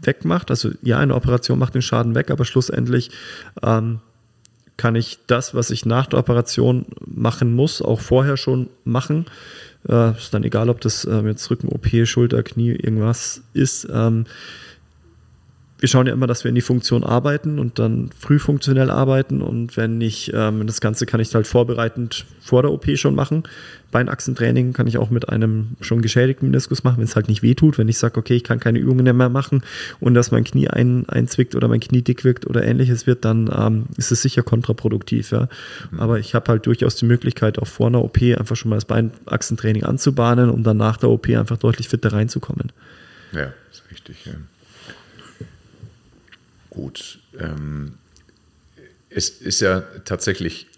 [0.00, 0.50] wegmacht.
[0.50, 3.10] Also ja, eine Operation macht den Schaden weg, aber schlussendlich
[3.62, 4.00] ähm,
[4.76, 9.26] kann ich das, was ich nach der Operation machen muss, auch vorher schon machen.
[9.88, 13.88] Äh, ist dann egal, ob das ähm, jetzt Rücken, OP, Schulter, Knie, irgendwas ist.
[13.90, 14.26] Ähm,
[15.86, 19.40] wir schauen ja immer, dass wir in die Funktion arbeiten und dann früh funktionell arbeiten.
[19.40, 23.44] Und wenn nicht, ähm, das Ganze kann ich halt vorbereitend vor der OP schon machen.
[23.92, 27.78] Beinachsentraining kann ich auch mit einem schon geschädigten Meniskus machen, wenn es halt nicht wehtut.
[27.78, 29.62] Wenn ich sage, okay, ich kann keine Übungen mehr machen
[30.00, 33.48] und dass mein Knie ein, einzwickt oder mein Knie dick wirkt oder ähnliches wird, dann
[33.56, 35.30] ähm, ist es sicher kontraproduktiv.
[35.30, 35.48] Ja.
[35.92, 36.00] Mhm.
[36.00, 38.86] Aber ich habe halt durchaus die Möglichkeit, auch vor einer OP einfach schon mal das
[38.86, 42.72] Beinachsentraining anzubahnen, um dann nach der OP einfach deutlich fitter reinzukommen.
[43.32, 44.26] Ja, ist richtig.
[44.26, 44.32] Ja
[46.76, 47.20] gut.
[47.38, 47.94] Ähm,
[49.08, 50.68] es ist ja tatsächlich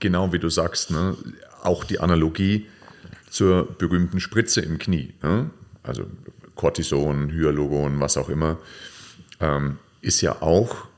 [0.00, 1.16] genau wie du sagst, ne,
[1.62, 2.66] auch die Analogie
[3.30, 5.14] zur berühmten Spritze im Knie.
[5.22, 5.50] Ne?
[5.84, 6.06] Also
[6.56, 8.58] Cortison, Hyaluron, was auch immer,
[9.40, 10.88] ähm, ist ja auch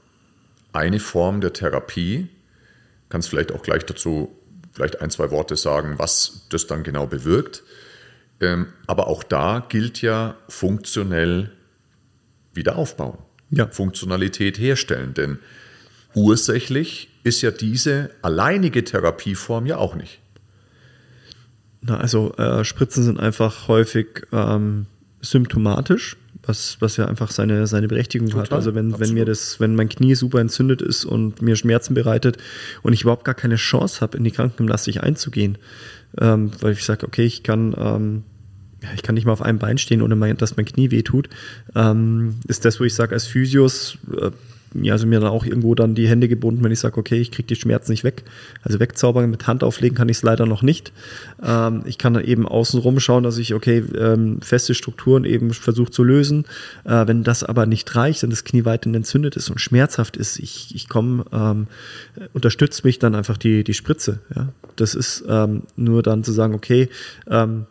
[0.72, 2.28] eine Form der Therapie.
[3.10, 4.34] Kannst vielleicht auch gleich dazu
[4.72, 7.62] vielleicht ein, zwei Worte sagen, was das dann genau bewirkt.
[8.40, 11.52] Ähm, aber auch da gilt ja funktionell
[12.54, 13.18] wieder aufbauen
[13.50, 13.66] ja.
[13.68, 15.14] Funktionalität herstellen.
[15.14, 15.38] Denn
[16.14, 20.20] ursächlich ist ja diese alleinige Therapieform ja auch nicht.
[21.80, 24.86] Na, also äh, Spritzen sind einfach häufig ähm,
[25.20, 28.52] symptomatisch, was, was ja einfach seine, seine Berechtigung Total, hat.
[28.52, 32.38] Also wenn, wenn mir das, wenn mein Knie super entzündet ist und mir Schmerzen bereitet
[32.82, 35.58] und ich überhaupt gar keine Chance habe, in die Krankengymnastik einzugehen,
[36.18, 38.24] ähm, weil ich sage, okay, ich kann ähm,
[38.82, 41.28] ja, ich kann nicht mal auf einem Bein stehen, ohne mein, dass mein Knie wehtut,
[41.74, 44.30] ähm, ist das, wo ich sage, als Physios, äh,
[44.74, 47.30] ja, also mir dann auch irgendwo dann die Hände gebunden, wenn ich sage, okay, ich
[47.30, 48.24] kriege die Schmerzen nicht weg.
[48.62, 50.92] Also wegzaubern, mit Hand auflegen kann ich es leider noch nicht.
[51.42, 55.90] Ähm, ich kann dann eben außenrum schauen, dass ich, okay, ähm, feste Strukturen eben versuche
[55.90, 56.44] zu lösen.
[56.84, 60.38] Äh, wenn das aber nicht reicht und das Knie weiterhin entzündet ist und schmerzhaft ist,
[60.38, 61.66] ich, ich komme, ähm,
[62.34, 64.20] unterstützt mich dann einfach die, die Spritze.
[64.34, 64.52] Ja?
[64.76, 66.88] Das ist ähm, nur dann zu sagen, okay,
[67.28, 67.66] ähm,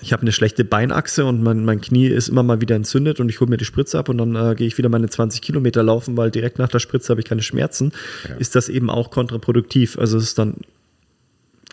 [0.00, 3.28] ich habe eine schlechte Beinachse und mein, mein Knie ist immer mal wieder entzündet und
[3.28, 5.82] ich hole mir die Spritze ab und dann äh, gehe ich wieder meine 20 Kilometer
[5.82, 7.92] laufen, weil direkt nach der Spritze habe ich keine Schmerzen,
[8.28, 8.36] ja.
[8.36, 9.98] ist das eben auch kontraproduktiv.
[9.98, 10.58] Also es ist dann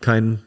[0.02, 0.40] kein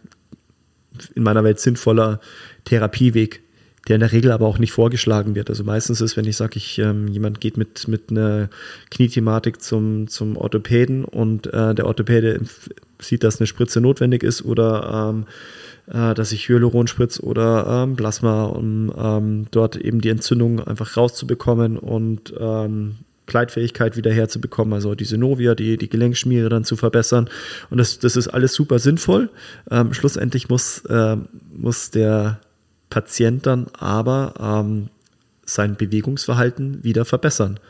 [1.14, 2.21] in meiner Welt sinnvoller
[2.64, 3.41] Therapieweg,
[3.87, 5.49] der in der Regel aber auch nicht vorgeschlagen wird.
[5.49, 8.51] Also meistens ist, wenn ich sage, ich, ähm, jemand geht mit, mit einer
[8.91, 12.41] Kniethematik zum, zum Orthopäden und äh, der Orthopäde
[13.01, 15.27] sieht, dass eine Spritze notwendig ist oder ähm,
[15.90, 20.96] äh, dass ich Hyaluron spritze oder ähm, Plasma, um ähm, dort eben die Entzündung einfach
[20.96, 22.96] rauszubekommen und ähm,
[23.27, 27.29] Gleitfähigkeit wieder herzubekommen, also die Synovia, die, die Gelenkschmiere dann zu verbessern.
[27.70, 29.31] Und das, das ist alles super sinnvoll.
[29.70, 31.16] Ähm, schlussendlich muss, äh,
[31.57, 32.40] muss der
[32.90, 34.88] Patient dann aber ähm,
[35.44, 37.61] sein Bewegungsverhalten wieder verbessern.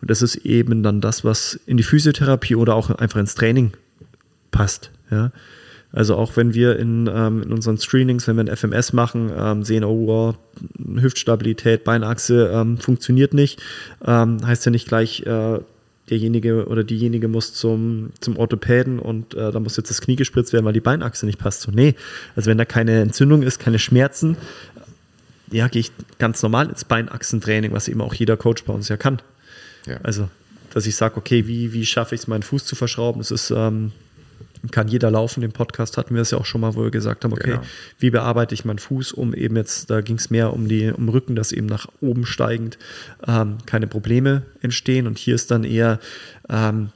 [0.00, 3.72] Und das ist eben dann das, was in die Physiotherapie oder auch einfach ins Training
[4.50, 4.90] passt.
[5.10, 5.32] Ja?
[5.92, 9.62] Also auch wenn wir in, ähm, in unseren Screenings, wenn wir ein FMS machen, ähm,
[9.62, 10.34] sehen, oh, wow,
[11.00, 13.60] Hüftstabilität, Beinachse ähm, funktioniert nicht,
[14.04, 15.58] ähm, heißt ja nicht gleich, äh,
[16.10, 20.52] derjenige oder diejenige muss zum, zum Orthopäden und äh, da muss jetzt das Knie gespritzt
[20.52, 21.62] werden, weil die Beinachse nicht passt.
[21.62, 21.94] So, nee,
[22.34, 24.36] also wenn da keine Entzündung ist, keine Schmerzen,
[25.50, 28.96] ja, gehe ich ganz normal ins Beinachsentraining, was eben auch jeder Coach bei uns ja
[28.96, 29.20] kann.
[29.86, 29.98] Ja.
[30.02, 30.28] Also,
[30.72, 33.20] dass ich sage, okay, wie, wie schaffe ich es, meinen Fuß zu verschrauben?
[33.20, 33.92] Das ist, ähm,
[34.70, 35.42] kann jeder laufen.
[35.42, 37.62] Im Podcast hatten wir es ja auch schon mal, wo wir gesagt haben, okay, genau.
[37.98, 41.08] wie bearbeite ich meinen Fuß, um eben jetzt, da ging es mehr um die um
[41.08, 42.78] Rücken, dass eben nach oben steigend
[43.26, 45.06] ähm, keine Probleme entstehen.
[45.06, 45.98] Und hier ist dann eher
[46.48, 46.90] ähm,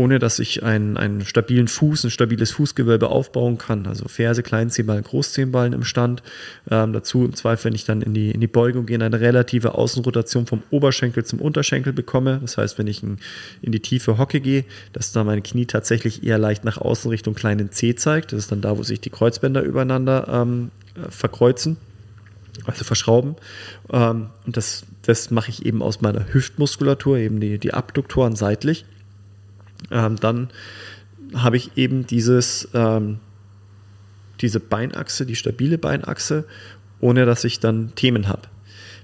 [0.00, 3.86] ohne dass ich einen, einen stabilen Fuß, ein stabiles Fußgewölbe aufbauen kann.
[3.86, 6.22] Also Ferse, Kleinzehenballen, Großzehenballen im Stand.
[6.70, 9.74] Ähm, dazu im Zweifel, wenn ich dann in die, in die Beugung gehe, eine relative
[9.74, 12.38] Außenrotation vom Oberschenkel zum Unterschenkel bekomme.
[12.40, 13.18] Das heißt, wenn ich in,
[13.60, 17.34] in die tiefe Hocke gehe, dass dann mein Knie tatsächlich eher leicht nach außen Richtung
[17.34, 18.32] kleinen C zeigt.
[18.32, 20.70] Das ist dann da, wo sich die Kreuzbänder übereinander ähm,
[21.10, 21.76] verkreuzen
[22.64, 23.36] also verschrauben.
[23.92, 28.86] Ähm, und das, das mache ich eben aus meiner Hüftmuskulatur, eben die, die Abduktoren seitlich
[29.90, 30.48] ähm, dann
[31.34, 33.18] habe ich eben dieses, ähm,
[34.40, 36.44] diese Beinachse, die stabile Beinachse,
[37.00, 38.42] ohne dass ich dann Themen habe.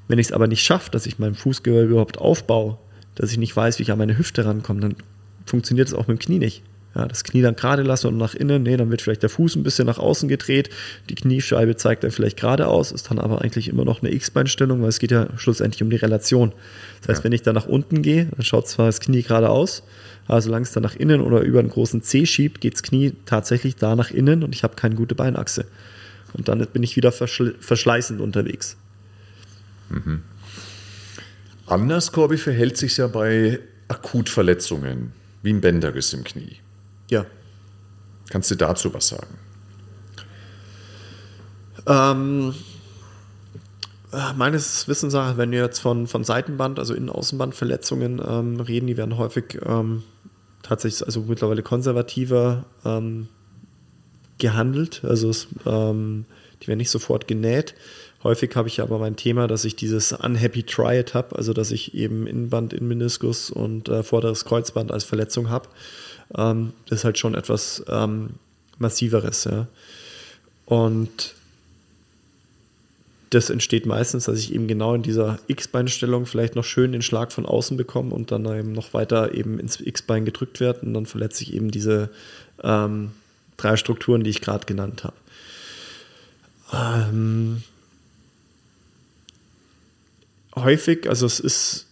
[0.08, 2.78] Wenn ich es aber nicht schaffe, dass ich mein Fußgewölbe überhaupt aufbaue,
[3.14, 4.96] dass ich nicht weiß, wie ich an meine Hüfte rankomme, dann
[5.46, 6.62] funktioniert es auch mit dem Knie nicht.
[6.96, 9.56] Ja, das Knie dann gerade lassen und nach innen, nee, dann wird vielleicht der Fuß
[9.56, 10.70] ein bisschen nach außen gedreht,
[11.10, 14.88] die Kniescheibe zeigt dann vielleicht geradeaus, ist dann aber eigentlich immer noch eine X-Beinstellung, weil
[14.88, 16.52] es geht ja schlussendlich um die Relation.
[17.00, 17.24] Das heißt, ja.
[17.24, 19.82] wenn ich dann nach unten gehe, dann schaut zwar das Knie geradeaus,
[20.26, 23.12] aber solange es dann nach innen oder über einen großen C schiebt, geht das Knie
[23.26, 25.66] tatsächlich da nach innen und ich habe keine gute Beinachse.
[26.32, 28.78] Und dann bin ich wieder verschle verschleißend unterwegs.
[29.90, 30.22] Mhm.
[31.66, 36.56] Anders, Corby, verhält sich ja bei Akutverletzungen, wie ein Bänderriss im Knie.
[37.08, 37.26] Ja.
[38.30, 39.38] Kannst du dazu was sagen?
[41.86, 42.54] Ähm,
[44.12, 49.18] äh, meines Wissens, wenn wir jetzt von, von Seitenband, also Innen-Außenbandverletzungen ähm, reden, die werden
[49.18, 50.02] häufig ähm,
[50.62, 53.28] tatsächlich also mittlerweile konservativer ähm,
[54.38, 55.02] gehandelt.
[55.04, 56.24] Also es, ähm,
[56.62, 57.74] die werden nicht sofort genäht.
[58.22, 61.94] Häufig habe ich aber mein Thema, dass ich dieses Unhappy Triad habe, also dass ich
[61.94, 65.68] eben Innenband, Innenmeniskus und äh, vorderes Kreuzband als Verletzung habe.
[66.34, 68.30] Ähm, das ist halt schon etwas ähm,
[68.78, 69.44] massiveres.
[69.44, 69.66] Ja.
[70.66, 71.34] Und
[73.30, 77.32] das entsteht meistens, dass ich eben genau in dieser X-Beinstellung vielleicht noch schön den Schlag
[77.32, 81.06] von außen bekomme und dann eben noch weiter eben ins X-Bein gedrückt werde und dann
[81.06, 82.10] verletze ich eben diese
[82.62, 83.12] ähm,
[83.56, 85.16] drei Strukturen, die ich gerade genannt habe.
[86.72, 87.62] Ähm,
[90.54, 91.85] häufig, also es ist,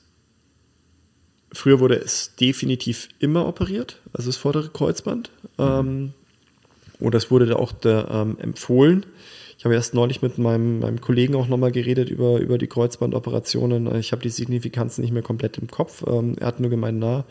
[1.55, 5.31] früher wurde es definitiv immer operiert, also das vordere Kreuzband.
[5.59, 6.13] Ähm,
[7.01, 9.07] oder es wurde auch der, ähm, empfohlen.
[9.57, 13.95] Ich habe erst neulich mit meinem, meinem Kollegen auch nochmal geredet über, über die Kreuzbandoperationen.
[13.97, 16.05] Ich habe die Signifikanz nicht mehr komplett im Kopf.
[16.07, 17.25] Ähm, er hat nur gemeint, na,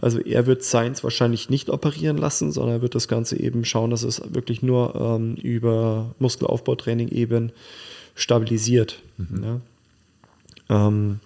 [0.00, 3.90] also er wird Science wahrscheinlich nicht operieren lassen, sondern er wird das Ganze eben schauen,
[3.90, 7.52] dass es wirklich nur ähm, über Muskelaufbautraining eben
[8.14, 9.00] stabilisiert.
[9.16, 9.44] Mhm.
[9.44, 9.60] Ja.
[10.88, 11.20] Ähm,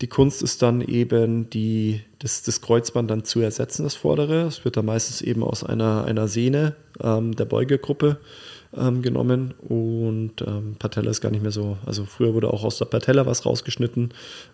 [0.00, 4.42] die Kunst ist dann eben, die, das, das Kreuzband dann zu ersetzen, das vordere.
[4.46, 8.18] Es wird dann meistens eben aus einer, einer Sehne ähm, der Beugegruppe
[8.76, 9.52] ähm, genommen.
[9.60, 13.26] Und ähm, Patella ist gar nicht mehr so, also früher wurde auch aus der Patella
[13.26, 14.12] was rausgeschnitten,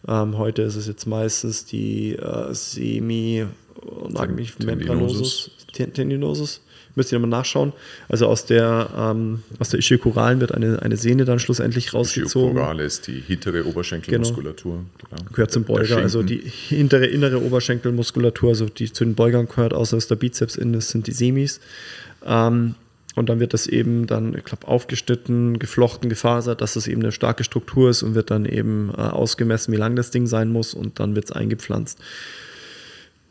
[0.08, 3.46] ähm, heute ist es jetzt meistens die äh, Semi,
[4.64, 6.62] Membranosus, Tendinosus,
[6.96, 7.72] müsst ihr nochmal nachschauen.
[8.08, 12.50] Also aus der, ähm, aus der Ischiokoralen wird eine, eine Sehne dann schlussendlich rausgezogen.
[12.50, 14.74] Ischiokorale ist die hintere Oberschenkelmuskulatur.
[14.98, 15.16] Genau.
[15.16, 15.30] Genau.
[15.32, 19.96] Gehört zum Beuger, also die hintere innere Oberschenkelmuskulatur, also die zu den Beugern gehört, außer
[19.96, 21.60] dass der Bizeps in ist, sind die Semis.
[22.24, 22.74] Ähm,
[23.14, 27.12] und dann wird das eben dann, ich glaube, aufgeschnitten, geflochten, gefasert, dass das eben eine
[27.12, 30.74] starke Struktur ist und wird dann eben äh, ausgemessen, wie lang das Ding sein muss
[30.74, 31.98] und dann wird es eingepflanzt.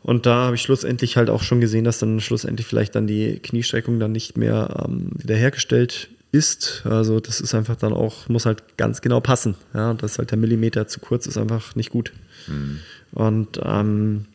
[0.06, 3.40] Und da habe ich schlussendlich halt auch schon gesehen, dass dann schlussendlich vielleicht dann die
[3.40, 6.82] Kniestreckung dann nicht mehr ähm, wiederhergestellt ist.
[6.84, 9.56] Also das ist einfach dann auch, muss halt ganz genau passen.
[9.74, 12.12] Ja, dass halt der Millimeter zu kurz ist einfach nicht gut.
[12.46, 12.78] Mhm.
[13.10, 14.26] Und ähm,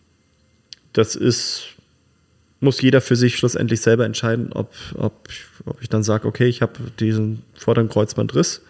[0.91, 1.67] das ist
[2.59, 5.29] muss jeder für sich schlussendlich selber entscheiden, ob, ob,
[5.65, 8.61] ob ich dann sage, okay, ich habe diesen vorderen Kreuzbandriss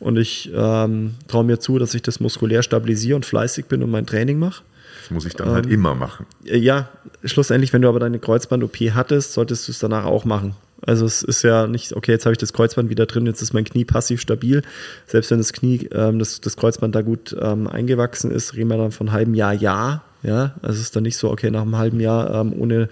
[0.00, 3.92] und ich ähm, traue mir zu, dass ich das muskulär stabilisiere und fleißig bin und
[3.92, 4.64] mein Training mache.
[5.00, 6.26] Das muss ich dann halt ähm, halt immer machen.
[6.44, 6.88] Ja,
[7.24, 10.56] schlussendlich, wenn du aber deine Kreuzband-OP hattest, solltest du es danach auch machen.
[10.84, 13.52] Also es ist ja nicht, okay, jetzt habe ich das Kreuzband wieder drin, jetzt ist
[13.52, 14.62] mein Knie passiv stabil.
[15.06, 18.76] Selbst wenn das Knie, ähm, das, das Kreuzband da gut ähm, eingewachsen ist, reden wir
[18.76, 21.62] dann von einem halben Jahr, Jahr Ja, also es ist dann nicht so, okay, nach
[21.62, 22.88] einem halben Jahr ähm, ohne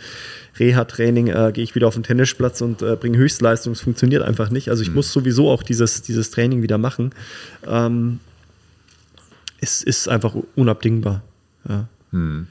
[0.58, 3.72] Reha-Training äh, gehe ich wieder auf den Tennisplatz und äh, bringe Höchstleistung.
[3.72, 4.70] Es funktioniert einfach nicht.
[4.70, 4.96] Also ich mhm.
[4.96, 7.10] muss sowieso auch dieses, dieses Training wieder machen.
[7.66, 8.20] Ähm,
[9.60, 11.22] es ist einfach unabdingbar.
[11.68, 11.88] Ja.
[12.10, 12.46] Mhm.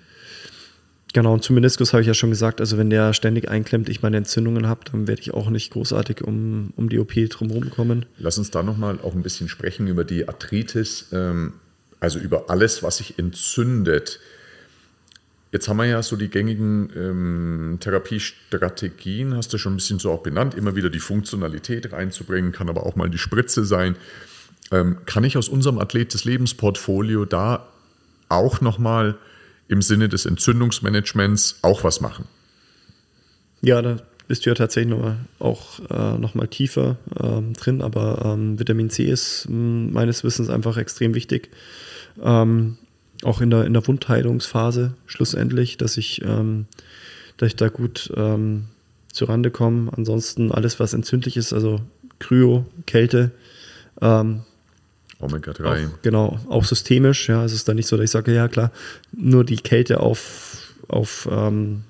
[1.14, 4.04] Genau, und zum Meniskus habe ich ja schon gesagt, also wenn der ständig einklemmt, ich
[4.04, 8.06] meine Entzündungen habe, dann werde ich auch nicht großartig um, um die OP drumherum kommen.
[8.20, 11.54] Lass uns da nochmal auch ein bisschen sprechen über die Arthritis, ähm,
[12.00, 14.20] also über alles, was sich entzündet.
[15.52, 20.12] Jetzt haben wir ja so die gängigen ähm, Therapiestrategien, hast du schon ein bisschen so
[20.12, 23.96] auch benannt, immer wieder die Funktionalität reinzubringen, kann aber auch mal die Spritze sein.
[24.72, 27.68] Ähm, kann ich aus unserem Athlet des Lebensportfolio da
[28.30, 29.18] auch nochmal
[29.68, 32.26] im Sinne des Entzündungsmanagements auch was machen?
[33.62, 34.96] Ja, da bist du ja tatsächlich
[35.40, 40.24] auch äh, noch mal tiefer ähm, drin, aber ähm, Vitamin C ist mh, hm, meines
[40.24, 41.50] Wissens einfach extrem wichtig.
[42.22, 42.78] Ähm,
[43.24, 46.68] auch in der, in der Wundheilungsphase schlussendlich, dass ich, ähm,
[47.38, 48.66] dass ich da gut ähm,
[49.12, 49.92] zurande komme.
[49.96, 51.82] Ansonsten alles, was entzündlich ist, also
[52.20, 53.32] Kryo, Kälte,
[54.02, 54.44] ähm,
[55.20, 55.88] Omega-3.
[55.88, 57.30] Auch, genau, auch systemisch.
[57.30, 58.72] Ja, es ist dann nicht so, dass ich sage, ja klar,
[59.12, 61.84] nur die Kälte auf, auf, ähm,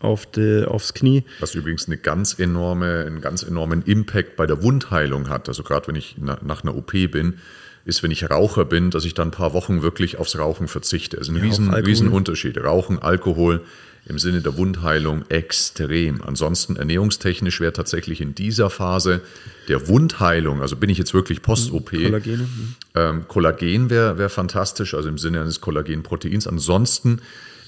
[0.00, 1.24] auf die, aufs Knie.
[1.40, 5.48] Was übrigens eine ganz enorme, einen ganz enormen Impact bei der Wundheilung hat.
[5.48, 7.38] Also gerade wenn ich nach einer OP bin,
[7.84, 11.18] ist, wenn ich Raucher bin, dass ich dann ein paar Wochen wirklich aufs Rauchen verzichte.
[11.18, 12.58] Also ein ja, riesen, riesen Unterschied.
[12.58, 13.62] Rauchen, Alkohol
[14.08, 16.22] im Sinne der Wundheilung extrem.
[16.22, 19.20] Ansonsten ernährungstechnisch wäre tatsächlich in dieser Phase
[19.68, 22.74] der Wundheilung, also bin ich jetzt wirklich Post-OP, Kollagen, mhm.
[22.94, 26.46] ähm, Kollagen wäre wär fantastisch, also im Sinne eines Kollagenproteins.
[26.46, 27.20] Ansonsten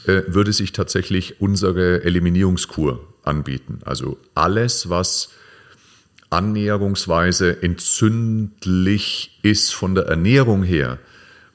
[0.07, 3.81] äh, würde sich tatsächlich unsere Eliminierungskur anbieten.
[3.85, 5.31] Also alles, was
[6.31, 10.99] annäherungsweise entzündlich ist von der Ernährung her.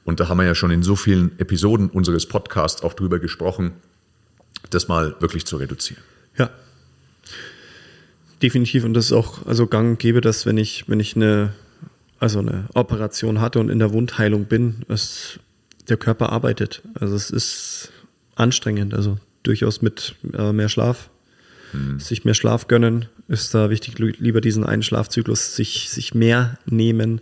[0.04, 3.72] Und da haben wir ja schon in so vielen Episoden unseres Podcasts auch drüber gesprochen,
[4.74, 6.02] das mal wirklich zu reduzieren.
[6.36, 6.50] Ja.
[8.42, 8.84] Definitiv.
[8.84, 11.54] Und das ist auch also gang und gäbe, dass wenn ich, wenn ich eine,
[12.18, 15.38] also eine Operation hatte und in der Wundheilung bin, es,
[15.88, 16.82] der Körper arbeitet.
[16.98, 17.92] Also es ist
[18.34, 18.94] anstrengend.
[18.94, 21.10] Also durchaus mit äh, mehr Schlaf.
[21.72, 22.00] Hm.
[22.00, 23.98] Sich mehr Schlaf gönnen ist da wichtig.
[23.98, 27.20] Lieber diesen einen Schlafzyklus sich, sich mehr nehmen.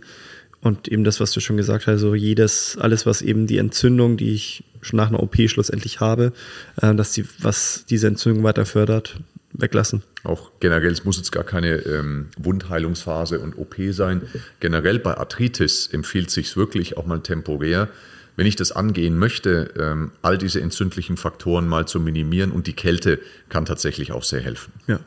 [0.61, 4.17] Und eben das, was du schon gesagt hast, also jedes, alles, was eben die Entzündung,
[4.17, 6.33] die ich nach einer OP schlussendlich habe,
[6.81, 9.19] äh, dass die, was diese Entzündung weiter fördert,
[9.53, 10.03] weglassen.
[10.23, 14.23] Auch generell, es muss jetzt gar keine ähm, Wundheilungsphase und OP sein.
[14.59, 17.89] Generell bei Arthritis empfiehlt sich wirklich auch mal temporär,
[18.35, 22.73] wenn ich das angehen möchte, ähm, all diese entzündlichen Faktoren mal zu minimieren und die
[22.73, 23.19] Kälte
[23.49, 24.73] kann tatsächlich auch sehr helfen.
[24.87, 24.99] Ja.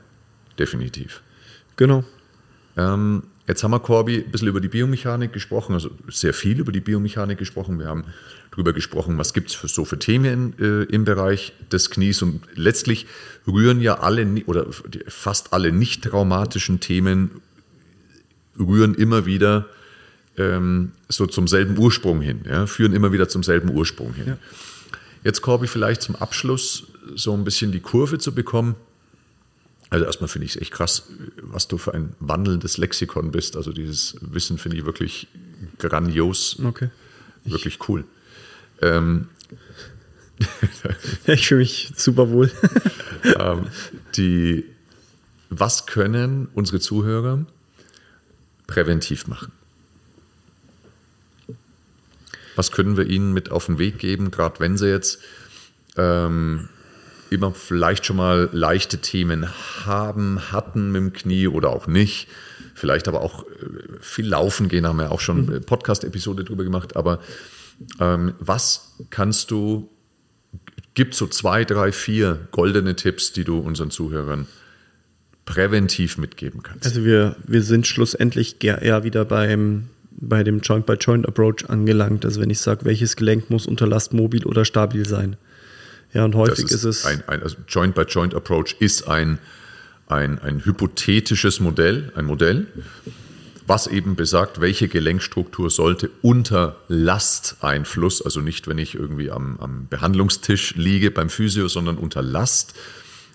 [0.58, 1.22] Definitiv.
[1.76, 2.04] Genau.
[2.76, 6.72] Ähm, Jetzt haben wir, Corby, ein bisschen über die Biomechanik gesprochen, also sehr viel über
[6.72, 7.78] die Biomechanik gesprochen.
[7.78, 8.04] Wir haben
[8.50, 12.22] darüber gesprochen, was gibt es so für Themen äh, im Bereich des Knies.
[12.22, 13.06] Und letztlich
[13.46, 14.66] rühren ja alle oder
[15.06, 17.42] fast alle nicht traumatischen Themen
[18.58, 19.66] rühren immer wieder
[20.36, 24.26] ähm, so zum selben Ursprung hin, ja, führen immer wieder zum selben Ursprung hin.
[24.26, 24.38] Ja.
[25.24, 26.84] Jetzt, Corby, vielleicht zum Abschluss
[27.14, 28.74] so ein bisschen die Kurve zu bekommen.
[29.88, 31.04] Also erstmal finde ich es echt krass,
[31.40, 33.56] was du für ein wandelndes Lexikon bist.
[33.56, 35.28] Also dieses Wissen finde ich wirklich
[35.78, 36.58] grandios.
[36.62, 36.90] Okay.
[37.44, 38.04] Wirklich cool.
[38.82, 39.28] Ähm,
[41.26, 42.50] ich fühle mich super wohl.
[43.38, 43.68] ähm,
[44.16, 44.64] die,
[45.50, 47.46] was können unsere Zuhörer
[48.66, 49.52] präventiv machen?
[52.56, 55.20] Was können wir ihnen mit auf den Weg geben, gerade wenn sie jetzt
[55.96, 56.70] ähm,
[57.30, 59.46] immer vielleicht schon mal leichte Themen
[59.84, 62.28] haben, hatten mit dem Knie oder auch nicht.
[62.74, 63.46] Vielleicht aber auch äh,
[64.00, 66.96] viel laufen gehen, haben wir auch schon eine Podcast-Episode drüber gemacht.
[66.96, 67.20] Aber
[68.00, 69.88] ähm, was kannst du,
[70.94, 74.46] gibt so zwei, drei, vier goldene Tipps, die du unseren Zuhörern
[75.44, 76.84] präventiv mitgeben kannst?
[76.84, 82.24] Also wir, wir sind schlussendlich eher wieder beim, bei dem Joint-by-Joint-Approach angelangt.
[82.24, 85.36] Also wenn ich sage, welches Gelenk muss unter Last mobil oder stabil sein.
[86.16, 87.04] Ja, und häufig ist, ist, es.
[87.04, 89.38] Ein, ein also Joint-by-Joint-Approach ist ein,
[90.08, 92.66] ein, ein hypothetisches Modell, ein Modell,
[93.66, 99.88] was eben besagt, welche Gelenkstruktur sollte unter Lasteinfluss, also nicht, wenn ich irgendwie am, am
[99.88, 102.74] Behandlungstisch liege beim Physio, sondern unter Last,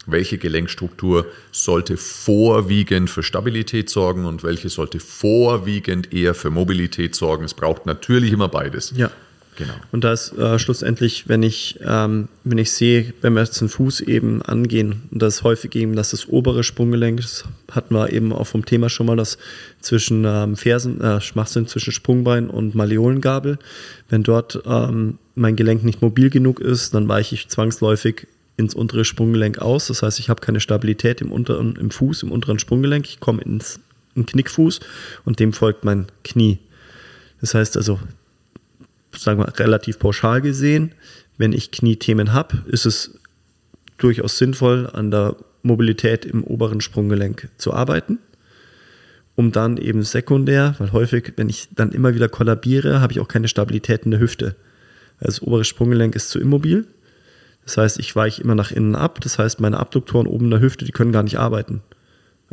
[0.07, 7.43] welche Gelenkstruktur sollte vorwiegend für Stabilität sorgen und welche sollte vorwiegend eher für Mobilität sorgen.
[7.43, 8.91] Es braucht natürlich immer beides.
[8.95, 9.11] Ja.
[9.57, 9.73] Genau.
[9.91, 13.69] Und da ist äh, schlussendlich, wenn ich, ähm, wenn ich sehe, wenn wir jetzt den
[13.69, 18.11] Fuß eben angehen, und das ist häufig eben, dass das obere Sprunggelenk, das hatten wir
[18.13, 19.37] eben auch vom Thema schon mal, das
[19.81, 23.59] zwischen ähm, Fersen, äh, Schmachsinn zwischen Sprungbein und Maleolengabel,
[24.09, 28.27] wenn dort ähm, mein Gelenk nicht mobil genug ist, dann weiche ich zwangsläufig
[28.57, 29.87] ins untere Sprunggelenk aus.
[29.87, 33.05] Das heißt, ich habe keine Stabilität im unteren, im Fuß, im unteren Sprunggelenk.
[33.07, 33.79] Ich komme ins
[34.15, 34.79] einen Knickfuß
[35.25, 36.59] und dem folgt mein Knie.
[37.39, 37.99] Das heißt also,
[39.15, 40.93] sagen wir relativ pauschal gesehen,
[41.37, 43.19] wenn ich Kniethemen habe, ist es
[43.97, 48.19] durchaus sinnvoll, an der Mobilität im oberen Sprunggelenk zu arbeiten,
[49.35, 53.27] um dann eben sekundär, weil häufig, wenn ich dann immer wieder kollabiere, habe ich auch
[53.27, 54.55] keine Stabilität in der Hüfte.
[55.19, 56.87] Also das obere Sprunggelenk ist zu immobil.
[57.63, 59.21] Das heißt, ich weiche immer nach innen ab.
[59.21, 61.81] Das heißt, meine Abduktoren oben in der Hüfte, die können gar nicht arbeiten.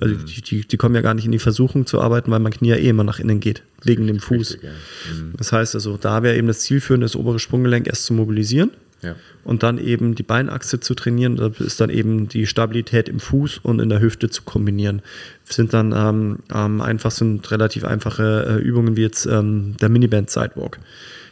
[0.01, 0.25] Also mhm.
[0.27, 2.69] die, die, die, kommen ja gar nicht in die Versuchung zu arbeiten, weil mein Knie
[2.69, 4.55] ja eh immer nach innen geht, wegen dem Fuß.
[4.55, 4.71] Richtig, ja.
[5.13, 5.33] mhm.
[5.37, 8.71] Das heißt also, da wäre eben das zielführende, das obere Sprunggelenk erst zu mobilisieren
[9.03, 9.17] ja.
[9.45, 11.37] und dann eben die Beinachse zu trainieren.
[11.37, 15.03] Das ist dann eben die Stabilität im Fuß und in der Hüfte zu kombinieren.
[15.47, 19.89] Das sind dann ähm, ähm, einfach sind relativ einfache äh, Übungen wie jetzt ähm, der
[19.89, 20.79] Miniband Sidewalk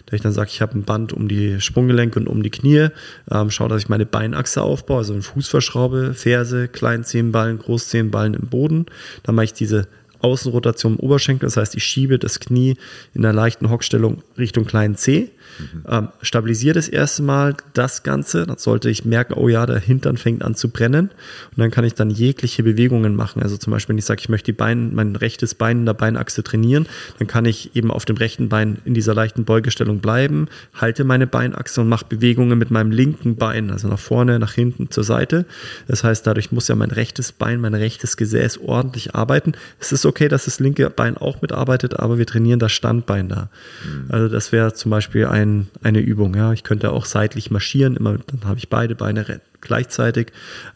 [0.07, 2.89] dass ich dann sage, ich habe ein Band um die Sprunggelenke und um die Knie,
[3.31, 8.49] ähm, schaue, dass ich meine Beinachse aufbaue, also einen Fuß verschraube, Ferse, Kleinzehenballen, Großzehenballen im
[8.49, 8.87] Boden.
[9.25, 9.89] Dann mache ich diese
[10.27, 12.77] Außenrotation im Oberschenkel, das heißt, ich schiebe das Knie
[13.15, 15.85] in einer leichten Hockstellung Richtung kleinen C Mhm.
[15.89, 20.17] Ähm, stabilisiere das erste Mal das Ganze, dann sollte ich merken, oh ja, der Hintern
[20.17, 21.11] fängt an zu brennen
[21.51, 23.43] und dann kann ich dann jegliche Bewegungen machen.
[23.43, 25.95] Also zum Beispiel, wenn ich sage, ich möchte die Beine, mein rechtes Bein in der
[25.95, 26.87] Beinachse trainieren,
[27.19, 31.27] dann kann ich eben auf dem rechten Bein in dieser leichten Beugestellung bleiben, halte meine
[31.27, 35.47] Beinachse und mache Bewegungen mit meinem linken Bein, also nach vorne, nach hinten, zur Seite.
[35.89, 39.53] Das heißt, dadurch muss ja mein rechtes Bein, mein rechtes Gesäß ordentlich arbeiten.
[39.81, 43.49] Es ist okay, dass das linke Bein auch mitarbeitet, aber wir trainieren das Standbein da.
[43.85, 44.07] Mhm.
[44.09, 46.35] Also das wäre zum Beispiel ein ein, eine Übung.
[46.35, 46.53] Ja.
[46.53, 50.33] Ich könnte auch seitlich marschieren, immer, dann habe ich beide Beine gleichzeitig.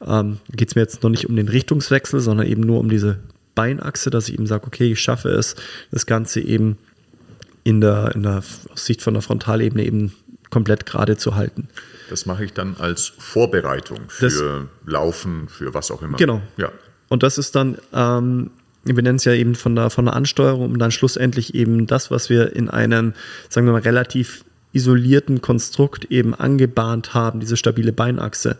[0.07, 3.19] Ähm, Geht es mir jetzt noch nicht um den Richtungswechsel, sondern eben nur um diese
[3.55, 5.57] Beinachse, dass ich eben sage, okay, ich schaffe es,
[5.91, 6.79] das Ganze eben
[7.65, 8.43] in der, in der
[8.75, 10.13] Sicht von der Frontalebene eben
[10.51, 11.69] komplett gerade zu halten.
[12.09, 14.43] Das mache ich dann als Vorbereitung für das,
[14.85, 16.17] Laufen, für was auch immer.
[16.17, 16.43] Genau.
[16.57, 16.73] Ja.
[17.09, 18.51] Und das ist dann ähm,
[18.85, 22.11] wir nennen es ja eben von der, von der Ansteuerung, um dann schlussendlich eben das,
[22.11, 23.15] was wir in einem,
[23.49, 28.57] sagen wir mal, relativ isolierten Konstrukt eben angebahnt haben, diese stabile Beinachse,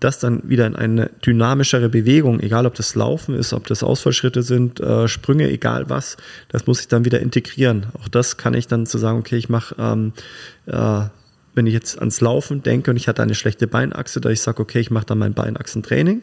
[0.00, 4.42] das dann wieder in eine dynamischere Bewegung, egal ob das Laufen ist, ob das Ausfallschritte
[4.42, 6.16] sind, äh, Sprünge, egal was,
[6.48, 7.86] das muss ich dann wieder integrieren.
[8.00, 10.12] Auch das kann ich dann zu sagen, okay, ich mache ähm,
[10.66, 11.06] äh,
[11.58, 14.62] wenn ich jetzt ans Laufen denke und ich hatte eine schlechte Beinachse, da ich sage,
[14.62, 16.22] okay, ich mache dann mein Beinachsentraining,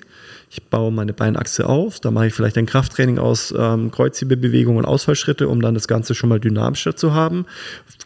[0.50, 4.86] ich baue meine Beinachse auf, da mache ich vielleicht ein Krafttraining aus ähm, Kreuzhebebewegungen und
[4.86, 7.46] Ausfallschritte, um dann das Ganze schon mal dynamischer zu haben.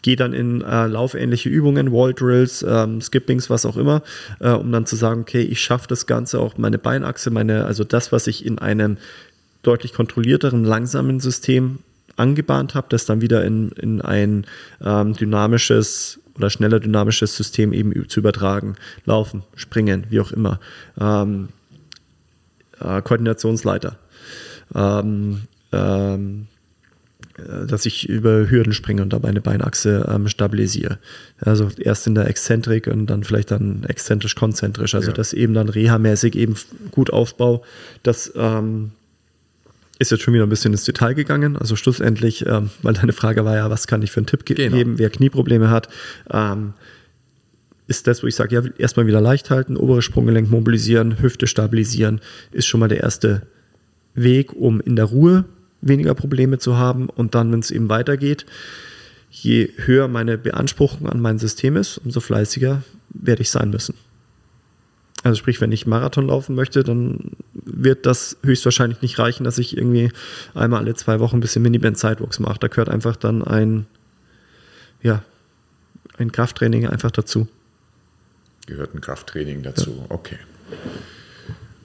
[0.02, 4.02] Gehe dann in äh, laufähnliche Übungen, Wall Drills, ähm, Skippings, was auch immer,
[4.40, 7.84] äh, um dann zu sagen, okay, ich schaffe das Ganze auch meine Beinachse, meine, also
[7.84, 8.98] das, was ich in einem
[9.62, 11.78] deutlich kontrollierteren, langsamen System
[12.16, 14.46] angebahnt habe, das dann wieder in, in ein
[14.84, 18.76] ähm, dynamisches oder schneller dynamisches System eben zu übertragen.
[19.04, 20.58] Laufen, springen, wie auch immer.
[20.98, 21.50] Ähm,
[22.80, 23.98] äh, Koordinationsleiter.
[24.74, 26.46] Ähm, ähm,
[27.38, 30.98] äh, dass ich über Hürden springe und dabei eine Beinachse ähm, stabilisiere.
[31.38, 34.94] Also erst in der Exzentrik und dann vielleicht dann exzentrisch-konzentrisch.
[34.94, 35.14] Also ja.
[35.14, 36.56] das eben dann reha-mäßig eben
[36.90, 37.62] gut aufbau.
[38.02, 38.92] Das ähm,
[40.00, 41.56] ist jetzt schon wieder ein bisschen ins Detail gegangen.
[41.56, 44.76] Also schlussendlich, ähm, weil deine Frage war ja, was kann ich für einen Tipp genau.
[44.76, 45.88] geben, wer Knieprobleme hat,
[46.32, 46.72] ähm,
[47.86, 52.20] ist das, wo ich sage, ja, erstmal wieder leicht halten, obere Sprunggelenk mobilisieren, Hüfte stabilisieren,
[52.50, 53.42] ist schon mal der erste
[54.14, 55.44] Weg, um in der Ruhe
[55.82, 57.10] weniger Probleme zu haben.
[57.10, 58.46] Und dann, wenn es eben weitergeht,
[59.30, 63.94] je höher meine Beanspruchung an mein System ist, umso fleißiger werde ich sein müssen.
[65.22, 69.76] Also sprich, wenn ich Marathon laufen möchte, dann wird das höchstwahrscheinlich nicht reichen, dass ich
[69.76, 70.10] irgendwie
[70.54, 72.58] einmal alle zwei Wochen ein bisschen Miniband Sidewalks mache.
[72.58, 73.86] Da gehört einfach dann ein,
[75.02, 75.22] ja,
[76.16, 77.48] ein Krafttraining einfach dazu.
[78.66, 80.06] Gehört ein Krafttraining dazu, ja.
[80.08, 80.38] okay.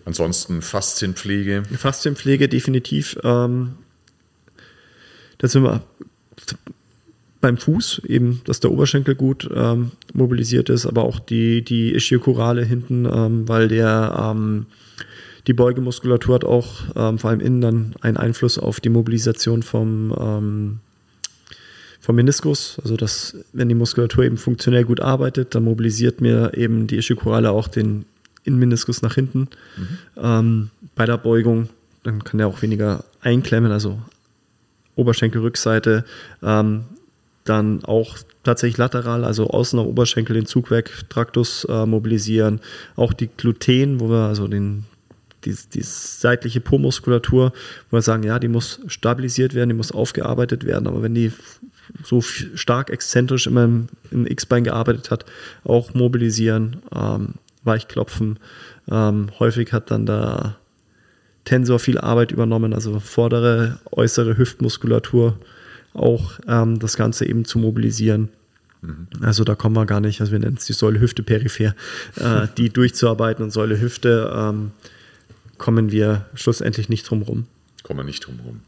[0.06, 1.64] Ansonsten Faszienpflege.
[1.78, 3.18] Faszienpflege definitiv.
[3.24, 3.76] Ähm,
[5.40, 5.82] da sind wir
[7.46, 12.66] beim Fuß, eben, dass der Oberschenkel gut ähm, mobilisiert ist, aber auch die, die Ischiokorale
[12.66, 14.66] hinten, ähm, weil der ähm,
[15.46, 20.12] die Beugemuskulatur hat auch ähm, vor allem innen dann einen Einfluss auf die Mobilisation vom,
[20.20, 20.80] ähm,
[22.00, 22.80] vom Meniskus.
[22.82, 27.52] Also dass, wenn die Muskulatur eben funktionell gut arbeitet, dann mobilisiert mir eben die Ischiokorale
[27.52, 28.06] auch den
[28.44, 29.50] Innenmeniskus nach hinten
[30.16, 30.72] mhm.
[30.96, 31.70] bei der Beugung.
[32.02, 34.00] Dann kann der auch weniger einklemmen, also
[34.96, 36.06] Oberschenkelrückseite
[36.44, 36.86] ähm,
[37.46, 42.60] dann auch tatsächlich lateral, also außen am Oberschenkel den Zugwerk Traktus äh, mobilisieren,
[42.96, 44.86] auch die Gluten, wo wir also den
[45.46, 47.54] die, die seitliche Po-Muskulatur,
[47.90, 51.32] wo wir sagen, ja, die muss stabilisiert werden, die muss aufgearbeitet werden, aber wenn die
[52.04, 55.26] so stark exzentrisch immer im, im X-Bein gearbeitet hat,
[55.64, 58.40] auch mobilisieren, ähm, Weichklopfen.
[58.90, 60.58] Ähm, häufig hat dann der
[61.46, 65.38] Tensor viel Arbeit übernommen, also vordere, äußere Hüftmuskulatur
[65.96, 68.30] auch ähm, das Ganze eben zu mobilisieren.
[68.82, 69.08] Mhm.
[69.22, 71.76] Also da kommen wir gar nicht, also wir nennen es die Säule Hüfte peripher,
[72.16, 74.72] äh, die durchzuarbeiten und Säule Hüfte ähm,
[75.58, 77.46] kommen wir schlussendlich nicht drum rum.
[77.84, 78.62] Kommen wir nicht drum rum.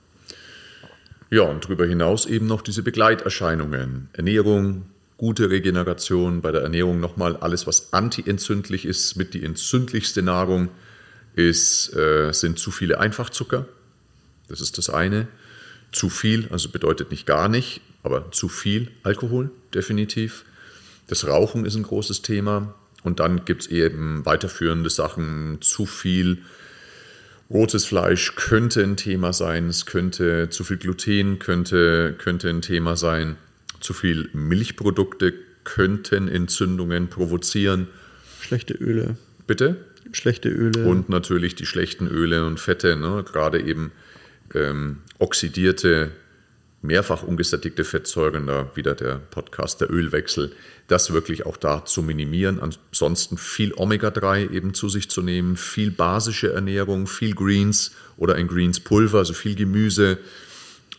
[1.30, 4.08] Ja, und darüber hinaus eben noch diese Begleiterscheinungen.
[4.14, 4.86] Ernährung,
[5.18, 10.70] gute Regeneration, bei der Ernährung nochmal alles, was antientzündlich ist, mit die entzündlichste Nahrung
[11.36, 13.66] ist, äh, sind zu viele Einfachzucker.
[14.48, 15.28] Das ist das eine.
[15.98, 20.46] Zu viel, also bedeutet nicht gar nicht, aber zu viel Alkohol, definitiv.
[21.08, 22.76] Das Rauchen ist ein großes Thema.
[23.04, 26.40] Und dann gibt es eben weiterführende Sachen, zu viel
[27.50, 32.98] Rotes Fleisch könnte ein Thema sein, es könnte zu viel Gluten könnte, könnte ein Thema
[32.98, 33.38] sein,
[33.80, 35.34] zu viel Milchprodukte
[35.64, 37.88] könnten Entzündungen provozieren.
[38.42, 39.16] Schlechte Öle.
[39.48, 39.78] Bitte?
[40.12, 40.86] Schlechte Öle.
[40.86, 43.24] Und natürlich die schlechten Öle und Fette, ne?
[43.26, 43.92] gerade eben
[44.54, 46.12] ähm, oxidierte
[46.82, 50.54] mehrfach ungesättigte Fettsäuren, da wieder der Podcast, der Ölwechsel,
[50.88, 52.60] das wirklich auch da zu minimieren.
[52.60, 58.48] Ansonsten viel Omega-3 eben zu sich zu nehmen, viel basische Ernährung, viel Greens oder ein
[58.48, 60.20] Greens-Pulver, also viel Gemüse,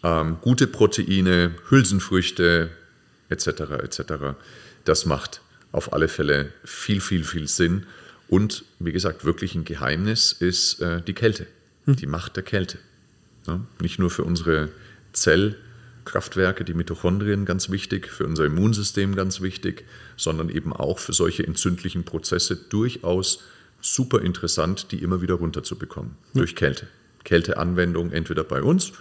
[0.03, 2.71] ähm, gute Proteine, Hülsenfrüchte
[3.29, 3.47] etc.
[3.83, 4.01] etc.
[4.85, 5.41] Das macht
[5.73, 7.87] auf alle Fälle viel, viel, viel Sinn.
[8.29, 11.47] Und wie gesagt, wirklich ein Geheimnis ist äh, die Kälte,
[11.87, 11.97] hm.
[11.97, 12.79] die Macht der Kälte.
[13.49, 14.69] Ja, nicht nur für unsere
[15.13, 15.57] Zell-
[16.09, 19.85] Kraftwerke, die Mitochondrien ganz wichtig, für unser Immunsystem ganz wichtig,
[20.17, 23.45] sondern eben auch für solche entzündlichen Prozesse durchaus
[23.81, 26.41] super interessant, die immer wieder runterzubekommen ja.
[26.41, 26.89] durch Kälte.
[27.25, 28.93] Kälteanwendung entweder bei uns,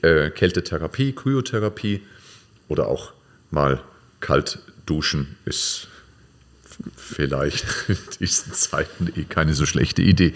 [0.00, 2.00] äh, Kältetherapie, Kryotherapie
[2.68, 3.12] oder auch
[3.50, 3.82] mal
[4.20, 5.88] kalt duschen ist
[6.96, 10.32] vielleicht in diesen Zeiten eh keine so schlechte Idee.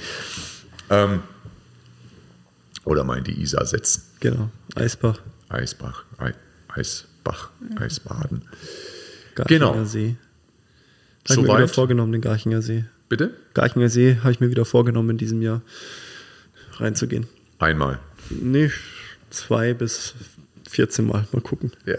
[0.91, 1.22] Ähm,
[2.87, 4.03] oder mal in die Isar setzen.
[4.20, 5.20] Genau, Eisbach.
[5.51, 6.05] Eisbach,
[6.68, 8.43] Eisbach, Eisbaden.
[9.34, 9.84] Garchinger genau.
[9.84, 10.16] See.
[11.28, 12.84] Habe ich mir wieder vorgenommen, den Garchinger See.
[13.09, 13.34] Bitte?
[13.53, 15.61] Garchinger See habe ich mir wieder vorgenommen, in diesem Jahr
[16.78, 17.26] reinzugehen.
[17.59, 17.99] Einmal?
[18.30, 18.70] Nee,
[19.30, 20.14] zwei bis
[20.68, 21.26] 14 Mal.
[21.32, 21.72] Mal gucken.
[21.84, 21.97] Ja.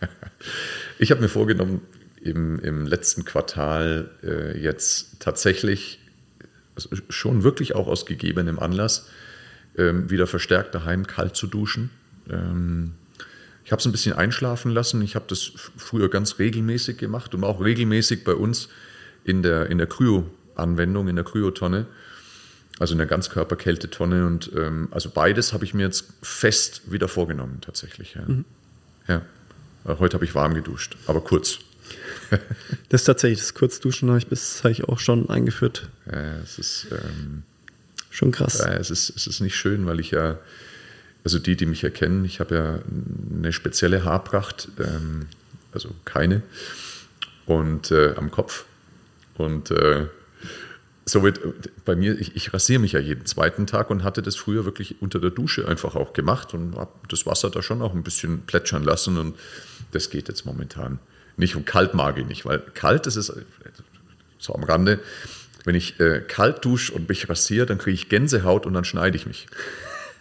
[0.98, 1.80] Ich habe mir vorgenommen,
[2.20, 5.98] im, im letzten Quartal äh, jetzt tatsächlich,
[6.76, 9.08] also schon wirklich auch aus gegebenem Anlass,
[9.76, 11.90] ähm, wieder verstärkt daheim kalt zu duschen
[12.30, 12.92] ähm,
[13.64, 15.02] ich habe es ein bisschen einschlafen lassen.
[15.02, 18.68] Ich habe das früher ganz regelmäßig gemacht und auch regelmäßig bei uns
[19.24, 21.86] in der, in der Kryo-Anwendung, in der Kryotonne,
[22.80, 24.26] also in der Ganzkörperkältetonne.
[24.26, 28.14] Und ähm, also beides habe ich mir jetzt fest wieder vorgenommen, tatsächlich.
[28.14, 28.22] Ja.
[28.26, 28.44] Mhm.
[29.06, 29.22] ja.
[29.84, 31.58] Heute habe ich warm geduscht, aber kurz.
[32.88, 35.88] das ist tatsächlich, das Kurzduschen habe ich bis ich auch schon eingeführt.
[36.06, 37.42] Ja, es ist ähm,
[38.12, 38.58] schon krass.
[38.58, 40.38] Ja, es ist, es ist nicht schön, weil ich ja
[41.24, 42.78] also die, die mich erkennen, ich habe ja
[43.36, 45.26] eine spezielle Haarpracht, ähm,
[45.72, 46.42] also keine,
[47.46, 48.64] und äh, am Kopf.
[49.38, 50.06] Und äh,
[51.04, 51.40] somit
[51.84, 55.00] bei mir, ich, ich rasiere mich ja jeden zweiten Tag und hatte das früher wirklich
[55.00, 58.42] unter der Dusche einfach auch gemacht und habe das Wasser da schon auch ein bisschen
[58.42, 59.36] plätschern lassen und
[59.92, 60.98] das geht jetzt momentan
[61.36, 61.56] nicht.
[61.56, 63.32] Und kalt mag ich nicht, weil kalt, das ist
[64.38, 65.00] so am Rande,
[65.64, 69.16] wenn ich äh, kalt dusche und mich rasiere, dann kriege ich Gänsehaut und dann schneide
[69.16, 69.46] ich mich.